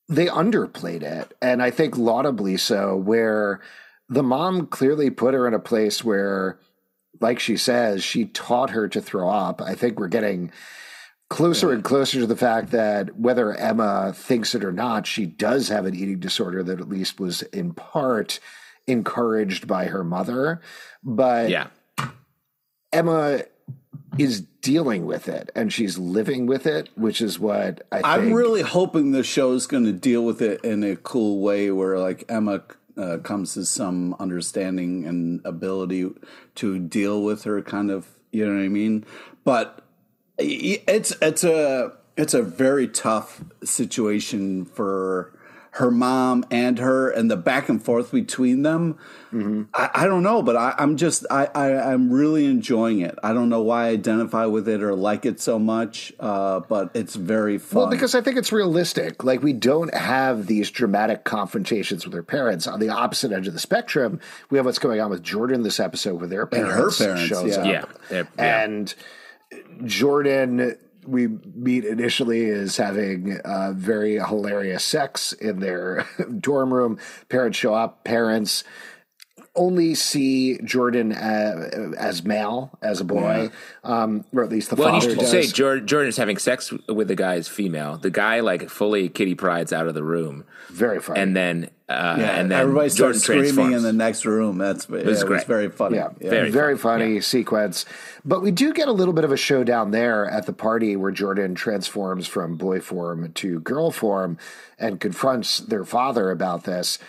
[0.07, 3.61] they underplayed it, and I think laudably so, where
[4.07, 6.59] the mom clearly put her in a place where,
[7.19, 9.63] like she says, she taught her to throw up.
[9.63, 10.51] I think we're getting
[11.31, 15.69] closer and closer to the fact that whether Emma thinks it or not, she does
[15.69, 18.39] have an eating disorder that at least was in part
[18.87, 20.61] encouraged by her mother.
[21.03, 21.67] But Yeah.
[22.91, 23.41] Emma
[24.17, 28.07] is dealing with it and she's living with it, which is what I think.
[28.07, 31.71] I'm really hoping the show is going to deal with it in a cool way
[31.71, 32.63] where like Emma
[32.97, 36.09] uh, comes to some understanding and ability
[36.55, 39.05] to deal with her kind of, you know what I mean?
[39.43, 39.81] But
[40.37, 45.34] it's it's a it's a very tough situation for
[45.75, 48.97] her mom and her and the back and forth between them.
[49.73, 53.19] I, I don't know, but I, I'm just I, I I'm really enjoying it.
[53.21, 56.91] I don't know why I identify with it or like it so much, uh, but
[56.93, 57.79] it's very fun.
[57.81, 59.25] Well, because I think it's realistic.
[59.25, 62.65] Like we don't have these dramatic confrontations with her parents.
[62.65, 65.81] On the opposite end of the spectrum, we have what's going on with Jordan this
[65.81, 67.81] episode, where their And parents, her parents, shows yeah.
[67.81, 68.23] up, Yeah.
[68.37, 68.63] Yeah.
[68.63, 68.95] and
[69.83, 70.77] Jordan.
[71.07, 76.07] We meet initially is having uh, very hilarious sex in their
[76.39, 76.97] dorm room.
[77.29, 78.03] Parents show up.
[78.03, 78.63] Parents
[79.55, 83.49] only see Jordan uh, as male, as a boy,
[83.83, 85.31] um, or at least the Well, and father you should does.
[85.31, 87.97] say Jordan, Jordan's having sex with the guy is female.
[87.97, 91.19] The guy like fully kitty prides out of the room, very funny.
[91.21, 93.75] and then uh, Yeah, and then everybody Jordan starts screaming transforms.
[93.77, 94.57] in the next room.
[94.57, 95.45] That's yeah, it was great.
[95.45, 95.97] very funny.
[95.97, 97.85] Yeah, Very very, fun, funny sequence.
[98.25, 101.11] But we do get a little bit of a showdown there at the party where
[101.11, 104.37] Jordan transforms from boy form to girl form
[104.79, 106.99] and confronts their father about this.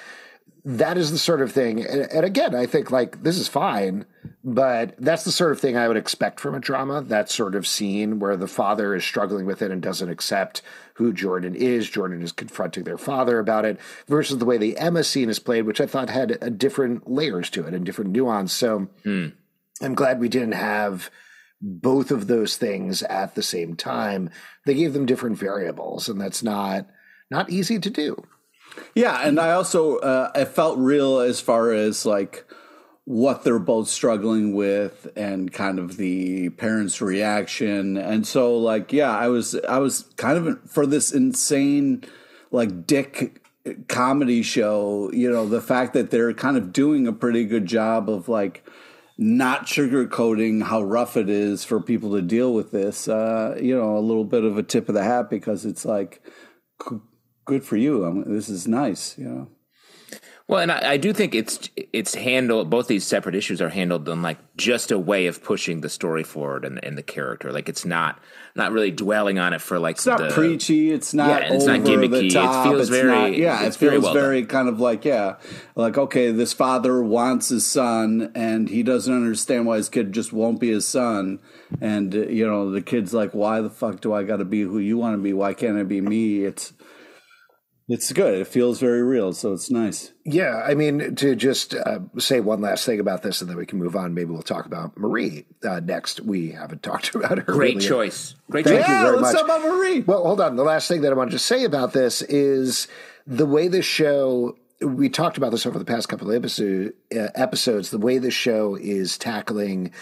[0.68, 4.04] That is the sort of thing, and, and again, I think like this is fine,
[4.42, 7.02] but that's the sort of thing I would expect from a drama.
[7.02, 10.62] That sort of scene where the father is struggling with it and doesn't accept
[10.94, 11.88] who Jordan is.
[11.88, 15.66] Jordan is confronting their father about it, versus the way the Emma scene is played,
[15.66, 18.52] which I thought had a different layers to it and different nuance.
[18.52, 18.88] So.
[19.04, 19.28] Hmm.
[19.82, 21.10] I'm glad we didn't have
[21.60, 24.30] both of those things at the same time.
[24.64, 26.86] They gave them different variables, and that's not
[27.30, 28.24] not easy to do.
[28.94, 32.44] Yeah, and I also uh, it felt real as far as like
[33.04, 37.96] what they're both struggling with and kind of the parents' reaction.
[37.96, 42.04] And so like yeah, I was I was kind of for this insane
[42.50, 43.42] like dick
[43.88, 48.08] comedy show, you know, the fact that they're kind of doing a pretty good job
[48.08, 48.66] of like
[49.18, 53.08] not sugarcoating how rough it is for people to deal with this.
[53.08, 56.22] Uh, you know, a little bit of a tip of the hat because it's like
[57.46, 58.04] good for you.
[58.04, 59.48] I mean, this is nice, you know.
[60.48, 62.70] Well, and I, I, do think it's it's handled.
[62.70, 66.22] Both these separate issues are handled in like just a way of pushing the story
[66.22, 67.50] forward and, and the character.
[67.50, 68.20] Like it's not
[68.54, 70.92] not really dwelling on it for like it's not the, preachy.
[70.92, 72.26] It's not yeah, it's not gimmicky.
[72.26, 73.62] It feels very not, yeah.
[73.62, 75.34] It feels very, well very kind of like yeah,
[75.74, 80.32] like okay, this father wants his son and he doesn't understand why his kid just
[80.32, 81.40] won't be his son.
[81.80, 84.78] And you know the kid's like, why the fuck do I got to be who
[84.78, 85.32] you want to be?
[85.32, 86.44] Why can't I be me?
[86.44, 86.72] It's
[87.88, 88.34] it's good.
[88.34, 90.12] It feels very real, so it's nice.
[90.24, 93.64] Yeah, I mean, to just uh, say one last thing about this, and then we
[93.64, 94.12] can move on.
[94.12, 96.20] Maybe we'll talk about Marie uh, next.
[96.20, 97.44] We haven't talked about her.
[97.44, 97.88] Great earlier.
[97.88, 98.34] choice.
[98.50, 98.88] Great Thank choice.
[98.88, 99.46] Yeah, you very let's much.
[99.46, 100.00] talk about Marie.
[100.00, 100.56] Well, hold on.
[100.56, 102.88] The last thing that I wanted to say about this is
[103.26, 104.56] the way this show.
[104.80, 107.90] We talked about this over the past couple of episode, uh, episodes.
[107.90, 109.92] The way the show is tackling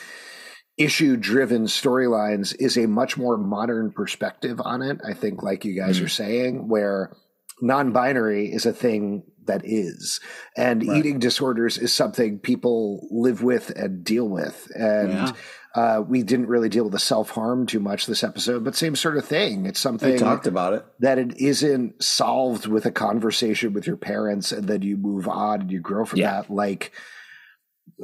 [0.76, 5.00] issue driven storylines is a much more modern perspective on it.
[5.06, 6.06] I think, like you guys mm.
[6.06, 7.14] are saying, where
[7.60, 10.20] non-binary is a thing that is
[10.56, 10.96] and right.
[10.96, 15.32] eating disorders is something people live with and deal with and yeah.
[15.74, 19.16] uh, we didn't really deal with the self-harm too much this episode but same sort
[19.16, 23.72] of thing it's something we talked about it that it isn't solved with a conversation
[23.72, 26.40] with your parents and then you move on and you grow from yeah.
[26.40, 26.92] that like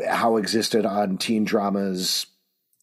[0.08, 2.26] how existed on teen dramas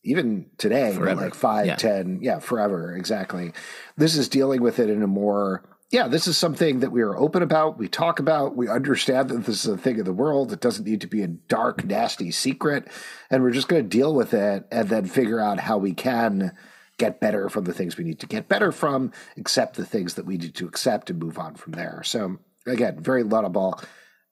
[0.03, 1.75] even today like five, yeah.
[1.75, 3.53] ten, yeah forever exactly
[3.97, 7.15] this is dealing with it in a more yeah, this is something that we are
[7.15, 7.77] open about.
[7.77, 8.57] We talk about.
[8.57, 10.51] We understand that this is a thing of the world.
[10.51, 12.89] It doesn't need to be a dark, nasty secret.
[13.29, 16.51] And we're just going to deal with it and then figure out how we can
[16.97, 20.25] get better from the things we need to get better from, accept the things that
[20.25, 22.01] we need to accept and move on from there.
[22.03, 23.79] So, again, very lovable.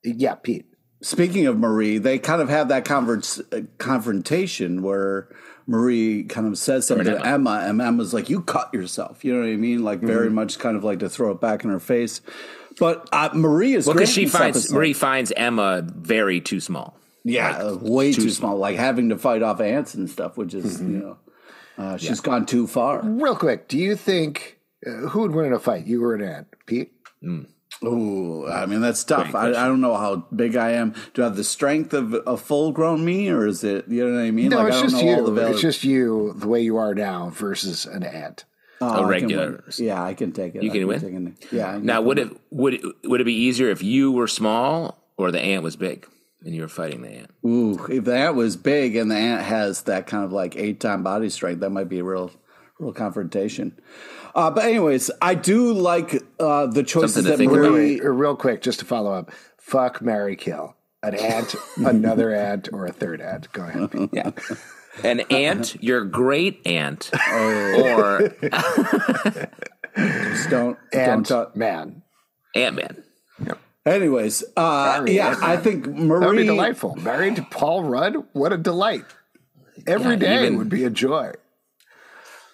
[0.03, 0.65] Yeah, Pete.
[1.01, 5.29] Speaking of Marie, they kind of have that conver- uh, confrontation where
[5.67, 9.39] Marie kind of says something to Emma, and Emma's like, "You cut yourself." You know
[9.39, 9.83] what I mean?
[9.83, 10.35] Like very mm-hmm.
[10.35, 12.21] much kind of like to throw it back in her face.
[12.79, 14.75] But uh, Marie is well because she finds episode.
[14.75, 16.97] Marie finds Emma very too small.
[17.23, 18.51] Yeah, like, way too, too small.
[18.51, 18.57] small.
[18.59, 20.91] Like having to fight off ants and stuff, which is mm-hmm.
[20.91, 21.17] you know,
[21.77, 22.23] uh, she's yeah.
[22.23, 23.01] gone too far.
[23.03, 26.21] Real quick, do you think uh, who would win in a fight, you or an
[26.21, 26.91] ant, Pete?
[27.23, 27.47] Mm.
[27.83, 29.35] Oh, I mean that's tough.
[29.35, 30.95] I, I, don't know how big I am.
[31.13, 33.87] Do I have the strength of a full grown me, or is it?
[33.87, 34.49] You know what I mean?
[34.49, 35.37] No, like, it's just you.
[35.37, 38.45] It's just you, the way you are now versus an ant.
[38.81, 39.63] Oh, a regular.
[39.67, 40.63] I yeah, I can take it.
[40.63, 41.27] You can, can win.
[41.27, 41.53] It.
[41.53, 41.79] Yeah.
[41.81, 45.39] Now, would it would it, would it be easier if you were small or the
[45.39, 46.07] ant was big
[46.43, 47.31] and you were fighting the ant?
[47.45, 50.79] Ooh, if the ant was big and the ant has that kind of like eight
[50.79, 52.31] time body strength, that might be a real,
[52.79, 53.77] real confrontation.
[54.33, 57.99] Uh, but anyways, I do like uh, the choices that Marie.
[58.01, 62.91] Real quick, just to follow up: fuck, Mary, kill an ant, another ant, or a
[62.91, 63.51] third ant.
[63.53, 64.09] Go ahead.
[64.13, 64.31] Yeah.
[65.03, 67.83] An ant, your great aunt, oh.
[67.83, 68.29] or
[69.97, 72.01] just don't ant don't man,
[72.55, 73.03] ant man.
[73.45, 73.59] Yep.
[73.85, 76.95] Anyways, uh, yeah, I think Marie that would be delightful.
[76.95, 79.03] Married to Paul Rudd, what a delight!
[79.85, 81.33] Every yeah, day even, would be a joy.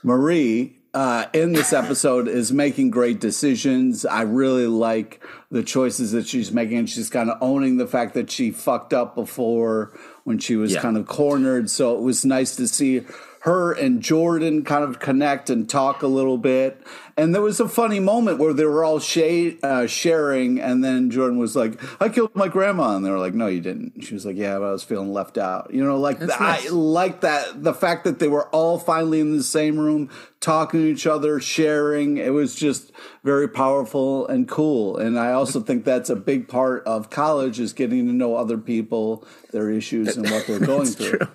[0.03, 4.05] Marie uh, in this episode is making great decisions.
[4.05, 6.79] I really like the choices that she's making.
[6.79, 10.73] And she's kind of owning the fact that she fucked up before when she was
[10.73, 10.81] yeah.
[10.81, 11.69] kind of cornered.
[11.69, 13.03] So it was nice to see
[13.41, 16.81] her and Jordan kind of connect and talk a little bit.
[17.21, 21.11] And there was a funny moment where they were all sh- uh, sharing, and then
[21.11, 24.15] Jordan was like, "I killed my grandma," and they were like, "No, you didn't." She
[24.15, 26.65] was like, "Yeah, but I was feeling left out." You know, like the, nice.
[26.65, 30.09] I like that the fact that they were all finally in the same room
[30.41, 32.17] talking to each other, sharing.
[32.17, 32.91] It was just
[33.23, 34.97] very powerful and cool.
[34.97, 38.57] And I also think that's a big part of college is getting to know other
[38.57, 41.17] people, their issues, and what they're going that's through.
[41.19, 41.27] True.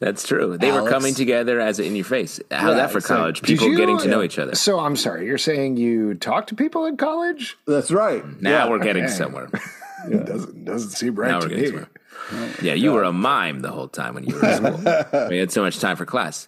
[0.00, 0.56] That's true.
[0.56, 0.84] They Alex.
[0.84, 2.40] were coming together as in your face.
[2.50, 3.42] How's yeah, that for college?
[3.42, 4.54] People you, getting to know each other.
[4.54, 7.56] So I'm sorry, you're saying you talk to people in college?
[7.66, 8.24] That's right.
[8.40, 9.12] Now yeah, we're getting okay.
[9.12, 9.48] somewhere.
[10.08, 10.18] yeah.
[10.18, 11.66] doesn't doesn't seem right now to me.
[11.66, 11.88] Somewhere.
[12.62, 15.28] yeah, you were a mime the whole time when you were in school.
[15.28, 16.46] we had so much time for class.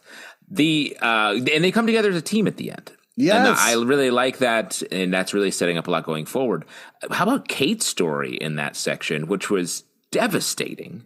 [0.49, 2.93] The uh, and they come together as a team at the end.
[3.17, 3.35] Yes.
[3.35, 6.65] And I really like that, and that's really setting up a lot going forward.
[7.11, 11.03] How about Cate's story in that section, which was devastating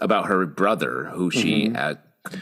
[0.00, 1.76] about her brother, who she mm-hmm.
[1.76, 1.94] uh,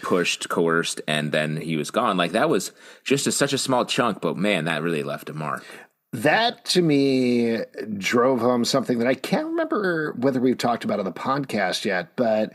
[0.03, 2.16] pushed, coerced, and then he was gone.
[2.16, 2.72] Like that was
[3.05, 5.64] just a, such a small chunk, but man, that really left a mark.
[6.12, 7.59] That to me
[7.99, 12.16] drove home something that I can't remember whether we've talked about on the podcast yet,
[12.16, 12.53] but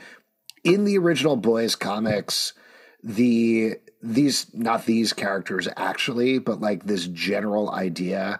[0.63, 2.53] in the original Boys comics,
[3.03, 8.39] the these not these characters actually, but like this general idea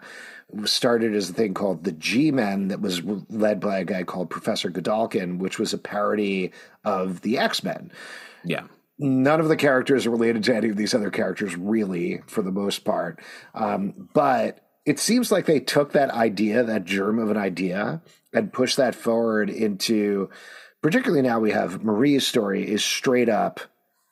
[0.64, 4.30] started as a thing called the G Men that was led by a guy called
[4.30, 6.52] Professor Godolkin, which was a parody
[6.84, 7.90] of the X Men.
[8.44, 8.64] Yeah.
[8.98, 12.52] None of the characters are related to any of these other characters, really, for the
[12.52, 13.20] most part.
[13.54, 18.02] Um, but it seems like they took that idea, that germ of an idea,
[18.32, 20.28] and pushed that forward into.
[20.82, 23.60] Particularly now, we have Marie's story is straight up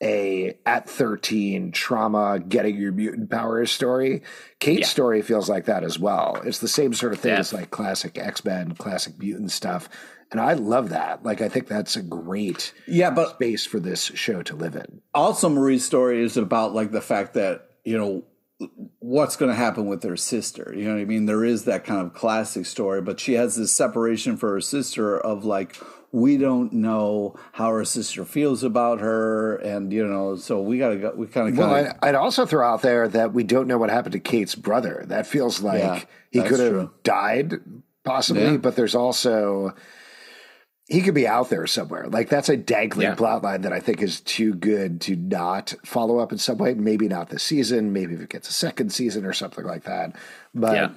[0.02, 4.22] a at 13 trauma getting your mutant powers story
[4.58, 4.86] Cate's Yeah.
[4.86, 7.40] story feels like that as well it's the same sort of thing Yeah.
[7.40, 9.90] as like classic x-men classic mutant stuff
[10.30, 14.04] and i love that like i think that's a great Yeah, but space for this
[14.14, 18.24] show to live in also Marie's story is about like the fact that you know
[18.98, 20.74] what's going to happen with her sister.
[20.76, 21.24] You know what I mean?
[21.24, 25.18] There is that kind of classic story, but she has this separation for her sister
[25.18, 25.76] of like
[26.12, 30.96] we don't know how her sister feels about her, and you know, so we gotta
[30.96, 31.12] go.
[31.16, 33.66] We kind of well kind of I'd, I'd also throw out there that we don't
[33.66, 37.54] know what happened to Cate's brother that feels like Yeah, he could have died
[38.04, 38.56] possibly Yeah.
[38.58, 39.74] but there's also
[40.90, 42.08] he could be out there somewhere.
[42.08, 43.14] Like that's a dangling Yeah.
[43.14, 46.74] plot line that I think is too good to not follow up in some way.
[46.74, 47.92] Maybe not this season.
[47.92, 50.16] Maybe if it gets a second season or something like that.
[50.54, 50.90] But Yeah.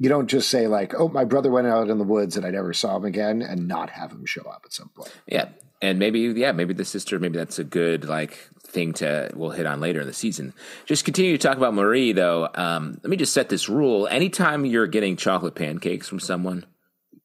[0.00, 2.50] you don't just say like, "Oh, my brother went out in the woods and I
[2.50, 5.12] never saw him again," and not have him show up at some point.
[5.28, 5.50] Yeah.
[5.82, 9.64] And maybe, yeah, maybe the sister, maybe that's a good like thing to we'll hit
[9.64, 10.52] on later in the season.
[10.86, 12.48] Just continue to talk about Marie though.
[12.54, 16.66] Um, let me just set this rule: anytime you're getting chocolate pancakes from someone,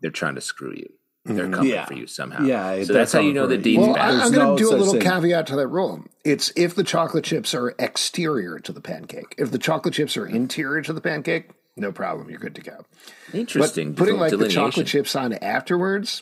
[0.02, 0.88] they're trying to screw you.
[1.26, 1.54] They're mm-hmm.
[1.56, 1.86] coming Yeah.
[1.86, 2.44] for you somehow.
[2.44, 3.62] Yeah, so that's how you know the you.
[3.62, 4.06] deed's Well, bad.
[4.06, 5.02] I, There's I'm going no to do a little thing.
[5.02, 6.04] caveat to that rule.
[6.24, 9.34] It's if the chocolate chips are exterior to the pancake.
[9.40, 12.30] If the chocolate chips are interior to the pancake, no problem.
[12.30, 12.86] You're good to go.
[13.34, 13.94] Interesting.
[13.94, 16.22] But putting like the chocolate chips on afterwards,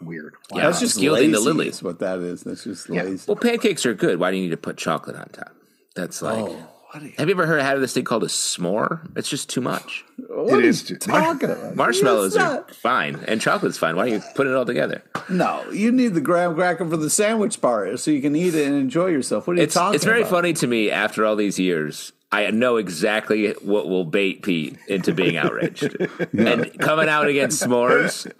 [0.00, 0.34] weird.
[0.48, 0.66] Why Yeah.
[0.68, 1.82] that's just Gilding the lilies.
[1.82, 2.42] What that is.
[2.42, 3.02] That's just Yeah.
[3.02, 3.24] lazy.
[3.28, 4.18] Well, pancakes are good.
[4.18, 5.52] Why do you need to put chocolate on top?
[5.94, 6.38] That's like.
[6.38, 9.06] Oh, what Have you ever heard had this thing called a s'more?
[9.16, 10.04] It's just too much.
[10.28, 11.76] what are is too- talking about?
[11.76, 13.96] Marshmallows It's are fine, and chocolate's fine.
[13.96, 15.02] Why don't you put it all together?
[15.28, 18.66] No, you need the graham cracker for the sandwich part so you can eat it
[18.66, 19.46] and enjoy yourself.
[19.46, 20.30] What are you It's talking it's very about?
[20.30, 22.12] funny to me after all these years.
[22.30, 25.96] I know exactly what will bait Pete into being outraged.
[26.38, 28.30] And coming out against s'mores,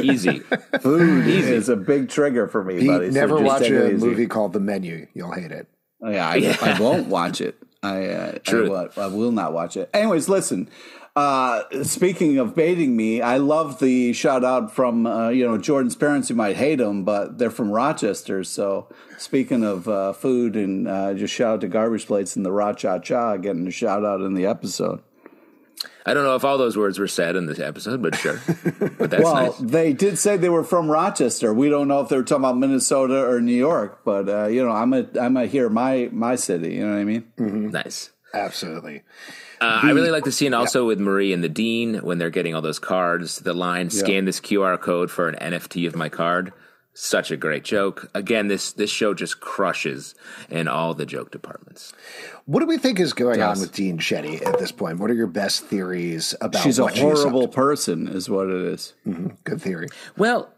[0.00, 0.38] easy.
[0.80, 1.52] Food easy.
[1.52, 3.10] is a big trigger for me, Pete, buddy.
[3.10, 4.06] so never just watch a easy.
[4.06, 5.08] movie called The Menu.
[5.12, 5.66] You'll hate it.
[6.00, 7.56] Oh, yeah, I, I won't watch it.
[7.82, 8.70] I, uh, I, True.
[8.70, 9.90] will, I will not watch it.
[9.92, 10.68] Anyways, listen.
[11.14, 15.94] Uh, speaking of baiting me, I love the shout out from uh, you know Jordan's
[15.94, 16.30] parents.
[16.30, 18.44] You might hate them, but they're from Rochester.
[18.44, 22.52] So speaking of uh, food, and uh, just shout out to Garbage Plates and the
[22.52, 25.02] Ra Cha Cha getting a shout out in the episode.
[26.04, 28.40] I don't know if all those words were said in this episode, but sure.
[28.98, 29.58] But that's well, nice.
[29.58, 31.52] they did say they were from Rochester.
[31.52, 34.64] We don't know if they were talking about Minnesota or New York, but uh, you
[34.64, 36.74] know, I'm a I'm a here my my city.
[36.74, 37.70] You know what I mean?
[37.70, 38.10] Nice.
[38.34, 39.02] Absolutely.
[39.60, 42.54] Uh, I really like the scene also with Marie and the dean when they're getting
[42.54, 43.38] all those cards.
[43.40, 46.52] The line, "Scan this QR code for an NFT of my card."
[46.94, 48.10] Such a great joke.
[48.14, 50.14] Again, this this show just crushes
[50.50, 51.94] in all the joke departments.
[52.44, 54.98] What do we think is going on with Dean Shetty at this point?
[54.98, 58.92] What are your best theories about She's a horrible She's person, is what it is.
[59.04, 59.36] to?
[59.44, 59.88] Good theory.
[60.18, 60.50] Well,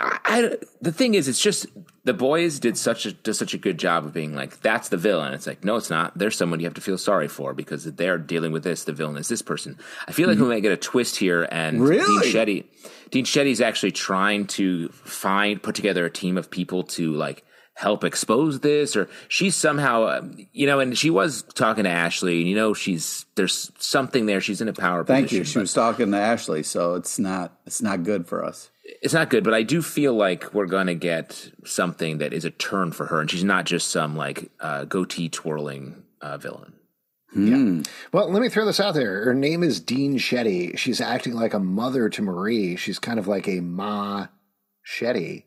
[0.00, 1.66] I, I- the thing is, it's just
[2.04, 4.96] the boys did such a does such a good job of being like, that's the
[4.96, 5.32] villain.
[5.32, 6.16] It's like, no, it's not.
[6.16, 8.84] There's someone you have to feel sorry for because they're dealing with this.
[8.84, 9.78] The villain is this person.
[10.06, 12.30] I feel like we might get a twist here, and Really?
[12.30, 12.64] Dean Shetty,
[13.10, 17.44] Dean Shetty's actually trying to find put together a team of people to like
[17.76, 22.38] help expose this or she's somehow um, you know and she was talking to ashley
[22.38, 25.44] and you know she's there's something there she's in a power Thank position you.
[25.44, 28.70] She was talking to Ashley, so it's not it's not good for us.
[28.84, 32.44] It's not good, but I do feel like we're going to get something that is
[32.44, 36.74] a turn for her, and she's not just some like uh, goatee twirling uh, villain.
[37.36, 37.82] Yeah.
[38.12, 39.24] Well, let me throw this out there.
[39.24, 40.78] Her name is Dean Shetty.
[40.78, 42.76] She's acting like a mother to Marie.
[42.76, 44.28] She's kind of like a Ma
[44.86, 45.42] Shetty.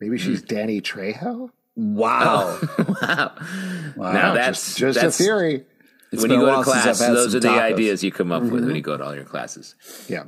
[0.00, 1.50] Maybe she's Danny Trejo?
[1.76, 2.58] Wow.
[3.02, 3.34] wow.
[3.96, 4.12] Wow.
[4.12, 5.64] Now that's Just, just that's a theory.
[6.12, 6.84] When you go to class.
[6.98, 7.60] Those some are the tacos.
[7.60, 9.74] ideas you come up with when you go to all your classes.
[10.08, 10.24] Yeah.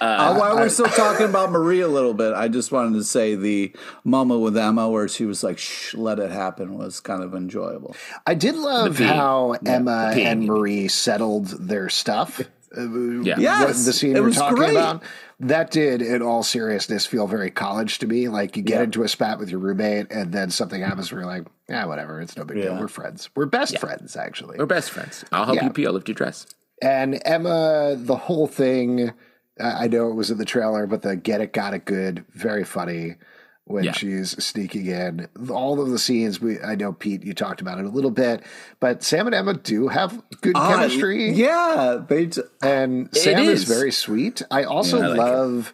[0.00, 3.34] Uh, while we're still talking about Marie a little bit, I just wanted to say
[3.34, 3.70] the
[4.02, 7.94] moment with Emma where she was like, "Shh, let it happen," was kind of enjoyable.
[8.26, 9.06] I did love pig.
[9.08, 10.24] how Emma pig.
[10.24, 12.40] and Marie settled their stuff.
[12.72, 12.82] Uh,
[13.22, 13.34] Yeah.
[13.40, 14.70] Yes, the scene it we're talking great.
[14.76, 15.02] about.
[15.40, 18.28] That did, in all seriousness, feel very college to me.
[18.28, 18.82] Like you get Yeah.
[18.84, 22.20] into a spat with your roommate, and then something happens where you're like, "Yeah, whatever.
[22.20, 22.78] It's no big deal.
[22.78, 23.30] We're friends.
[23.34, 25.24] We're best friends, actually." We're best friends.
[25.32, 25.64] I'll help Yeah.
[25.64, 25.86] you pee.
[25.86, 26.46] I'll lift your dress.
[26.82, 29.12] And Emma, the whole thing,
[29.60, 32.24] I I know it was in the trailer, but the get it, got it good,
[32.34, 33.16] very funny
[33.64, 33.92] when Yeah.
[33.92, 35.28] she's sneaking in.
[35.48, 38.42] All of the scenes, we I know, Pete, you talked about it a little bit,
[38.80, 41.30] but Sam and Emma do have good Uh, chemistry.
[41.30, 42.26] yeah, they.
[42.26, 43.62] T- And Sam is.
[43.62, 43.68] is.
[43.68, 44.42] very sweet.
[44.50, 45.72] I also Yeah, I like love.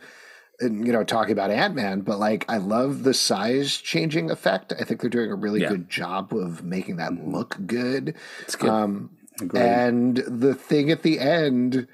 [0.58, 4.72] And, you know, talking about Ant Man, but like I love the size changing effect.
[4.80, 5.68] I think they're doing a really Yeah.
[5.68, 8.14] good job of making that look good.
[8.42, 8.70] It's good.
[8.70, 9.10] Um,
[9.40, 9.60] Agreed.
[9.60, 11.86] and the thing at the end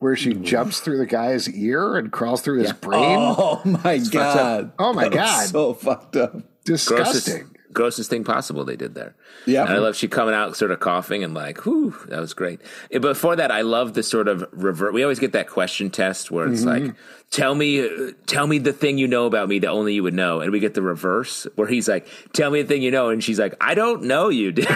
[0.00, 3.16] where she jumps through the guy's ear and crawls through his brain.
[3.20, 4.72] Oh my god!
[4.78, 5.46] Oh my That God.
[5.46, 6.36] so fucked up.
[6.64, 7.34] Disgusting.
[7.34, 9.14] grossest, grossest thing possible they did there.
[9.46, 9.62] Yeah.
[9.64, 12.60] And I love she coming out sort of coughing and like, whew, that was great.
[12.90, 14.92] Before that, I love the sort of revert.
[14.94, 16.94] We always get that question test where it's like,
[17.30, 20.14] tell me, uh, tell me the thing you know about me that only you would
[20.14, 20.40] know.
[20.40, 23.08] And we get the reverse where he's like, tell me the thing you know.
[23.10, 24.66] And she's like, I don't know you, dude.
[24.70, 24.72] I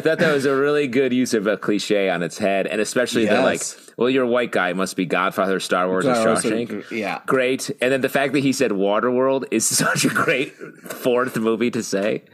[0.00, 2.66] thought that was a really good use of a cliche on its head.
[2.66, 3.62] And especially the like,
[3.96, 4.72] well, you're a white guy.
[4.72, 6.90] Must be Godfather, Star Wars, or Star Wars, Shawshank.
[6.90, 7.20] yeah.
[7.26, 7.70] Great.
[7.80, 11.82] And then the fact that he said Waterworld is such a great fourth movie to
[11.82, 12.24] say.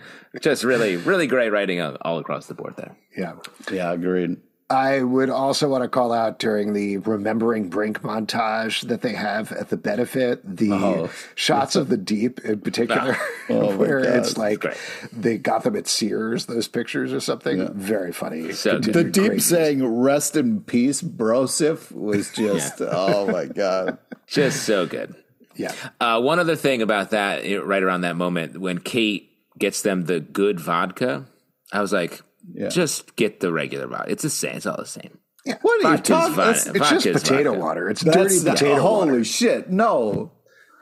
[0.40, 2.96] Just really, really great writing all across the board there.
[3.16, 3.34] Yeah.
[3.70, 4.38] Yeah, agreed.
[4.74, 9.52] I would also want to call out during the Remembering Brink montage that they have
[9.52, 11.10] at the benefit, the Oh.
[11.34, 13.16] shots of the deep in particular,
[13.48, 14.64] Oh where it's like
[15.12, 17.72] they got them at Sears, those pictures or something.
[17.74, 18.52] Very funny.
[18.52, 18.78] So.
[18.78, 23.98] The deep saying "Rest in peace, Brosif" was just oh my god.
[24.26, 25.14] Just so good.
[25.56, 25.72] Yeah.
[26.00, 30.18] Uh, one other thing about that, right around that moment, when Cate gets them the
[30.18, 31.26] good vodka,
[31.72, 32.20] I was like,
[32.52, 32.68] Yeah.
[32.68, 34.10] just get the regular vodka.
[34.12, 34.56] It's the same.
[34.56, 35.18] It's all the same.
[35.44, 35.56] Yeah.
[35.62, 36.34] What are you Vodka's talking?
[36.34, 36.46] fine.
[36.46, 37.64] That's, It's just potato vodka.
[37.64, 37.90] water.
[37.90, 39.24] It's that's dirty not- potato holy water.
[39.24, 39.70] shit!
[39.70, 40.32] No,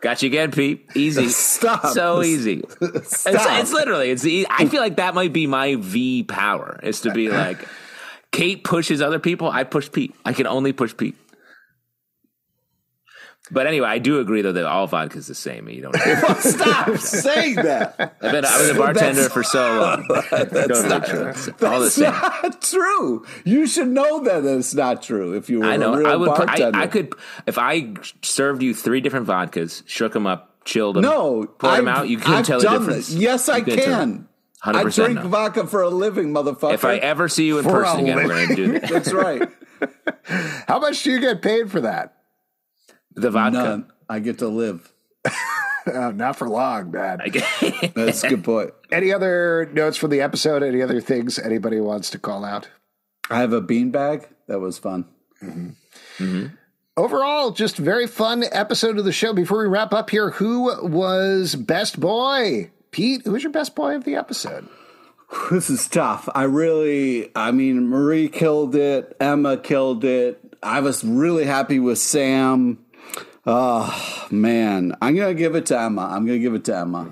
[0.03, 0.85] Got you again, Pete.
[0.97, 1.29] Easy.
[1.31, 1.87] Stop.
[1.87, 2.65] So easy.
[2.81, 3.61] It's, Stop.
[3.61, 4.11] it's literally.
[4.11, 4.25] It's.
[4.27, 7.67] e- I feel like that might be my V power is to be like,
[8.33, 9.49] Cate pushes other people.
[9.49, 10.15] I push Pete.
[10.25, 11.15] I can only push Pete.
[13.53, 15.69] But anyway, I do agree though that all vodka is the same.
[15.69, 15.97] You don't.
[16.41, 18.17] stop saying that.
[18.23, 20.07] I've been, I was a bartender for so long.
[20.31, 21.29] Don't not- true.
[21.29, 22.11] It's all the That's same.
[22.13, 23.27] not true.
[23.45, 25.35] You should know that it's not true.
[25.35, 25.93] If you were I know.
[25.93, 26.31] a real I would.
[26.31, 26.79] Put, I, bartender.
[26.79, 27.15] I could
[27.47, 27.93] if I
[28.23, 32.09] served you three different vodkas, shook them up, chilled them, No, poured them I've- out.
[32.09, 33.09] You couldn't I've tell the difference.
[33.09, 33.15] this.
[33.17, 34.29] Yes, I You couldn't can.
[34.65, 35.29] 100% I drink no.
[35.29, 36.73] vodka for a living, motherfucker.
[36.73, 38.89] If I ever see you in For person again, we're going to do that.
[38.89, 39.43] That's right.
[40.69, 42.15] How much do you get paid for that?
[43.15, 43.59] The vodka.
[43.59, 43.93] None.
[44.09, 44.93] I get to live.
[45.85, 47.19] Uh, not for long, man.
[47.97, 48.71] That's a good point.
[48.93, 50.63] Any other notes from the episode?
[50.63, 52.69] Any other things anybody wants to call out?
[53.29, 54.27] I have a beanbag.
[54.47, 55.07] That was fun.
[56.97, 59.33] Overall, just very fun episode of the show.
[59.33, 62.71] Before we wrap up here, who was best boy?
[62.91, 64.69] Pete, who was your best boy of the episode?
[65.51, 66.29] This is tough.
[66.35, 69.17] I really, I mean, Marie killed it.
[69.19, 70.39] Emma killed it.
[70.63, 72.82] I was really happy with Sam.
[73.45, 74.97] Oh, man.
[75.03, 76.03] I'm going to give it to Emma.
[76.03, 77.11] I'm going to give it to Emma.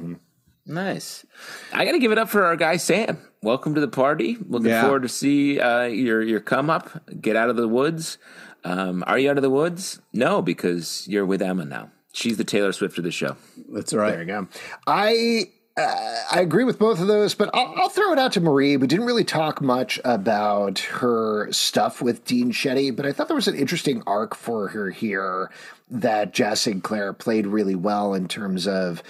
[0.67, 1.27] Nice.
[1.73, 3.19] I got to give it up for our guy Sam.
[3.43, 4.37] Welcome to the party.
[4.47, 4.83] Looking Yeah.
[4.83, 6.89] forward to see uh, your your come up.
[7.21, 8.19] Get out of the woods.
[8.63, 10.01] Um, are you out of the woods?
[10.13, 11.91] No, because you're with Emma now.
[12.13, 13.37] She's the Taylor Swift of the show.
[13.73, 14.11] That's right.
[14.11, 14.49] There you go.
[14.87, 15.47] I
[15.77, 18.77] uh, I agree with both of those, but I'll, I'll throw it out to Marie.
[18.77, 23.37] We didn't really talk much about her stuff with Dean Shetty, but I thought there
[23.37, 25.51] was an interesting arc for her here
[25.91, 29.03] that Jaz Sinclair played really well in terms of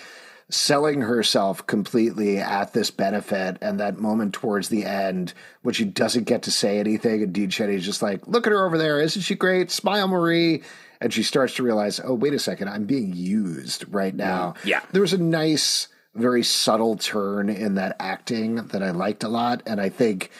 [0.51, 5.33] selling herself completely at this benefit and that moment towards the end
[5.63, 8.67] when she doesn't get to say anything and Dean Shetty's just like, look at her
[8.67, 9.71] over there, isn't she great?
[9.71, 10.63] Smile, Marie.
[11.01, 14.55] And she starts to realize, oh, wait a second, I'm being used right now.
[14.65, 14.83] Yeah.
[14.93, 19.63] There was a nice, very subtle turn in that acting that I liked a lot.
[19.67, 20.31] And I think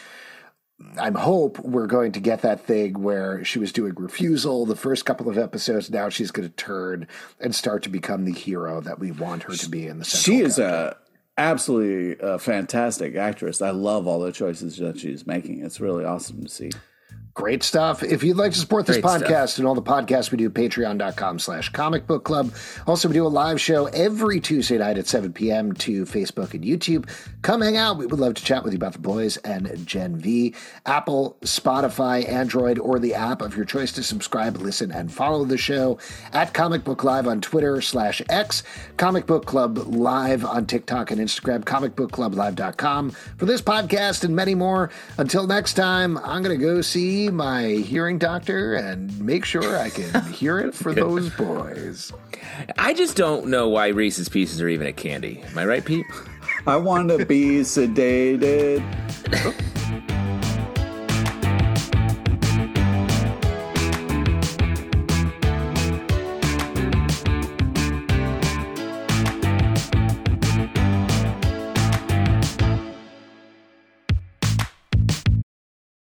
[0.99, 5.05] I'm hope we're going to get that thing where she was doing refusal the first
[5.05, 5.89] couple of episodes.
[5.89, 7.07] Now she's going to turn
[7.39, 10.05] and start to become the hero that we want her to be in the.
[10.05, 10.97] Central She is character.
[10.97, 13.61] a absolutely a fantastic actress.
[13.61, 15.63] I love all the choices that she's making.
[15.63, 16.71] It's really awesome to see.
[17.33, 18.03] Great stuff.
[18.03, 19.23] If you'd like to support this Great stuff.
[19.23, 22.53] podcast and all the podcasts we do, patreon.com slash comic book club.
[22.87, 25.73] Also, we do a live show every Tuesday night at 7 p.m.
[25.73, 27.09] to Facebook and YouTube.
[27.41, 27.97] Come hang out.
[27.97, 30.55] We would love to chat with you about the boys and Gen V.
[30.85, 35.57] Apple, Spotify, Android, or the app of your choice to subscribe, listen, and follow the
[35.57, 35.99] show
[36.33, 38.63] at Comic Book Live on Twitter slash X,
[38.97, 43.11] Comic Book Club Live on TikTok and Instagram, comic book club comicbookclublive.com.
[43.37, 46.81] For this podcast and many more, until next time, I'm going to go
[47.21, 52.11] see my hearing doctor and make sure I can hear it for those boys.
[52.77, 55.41] I just don't know why Reese's Pieces are even a candy.
[55.41, 56.05] Am I right, Pete?
[56.65, 58.81] I want to be sedated.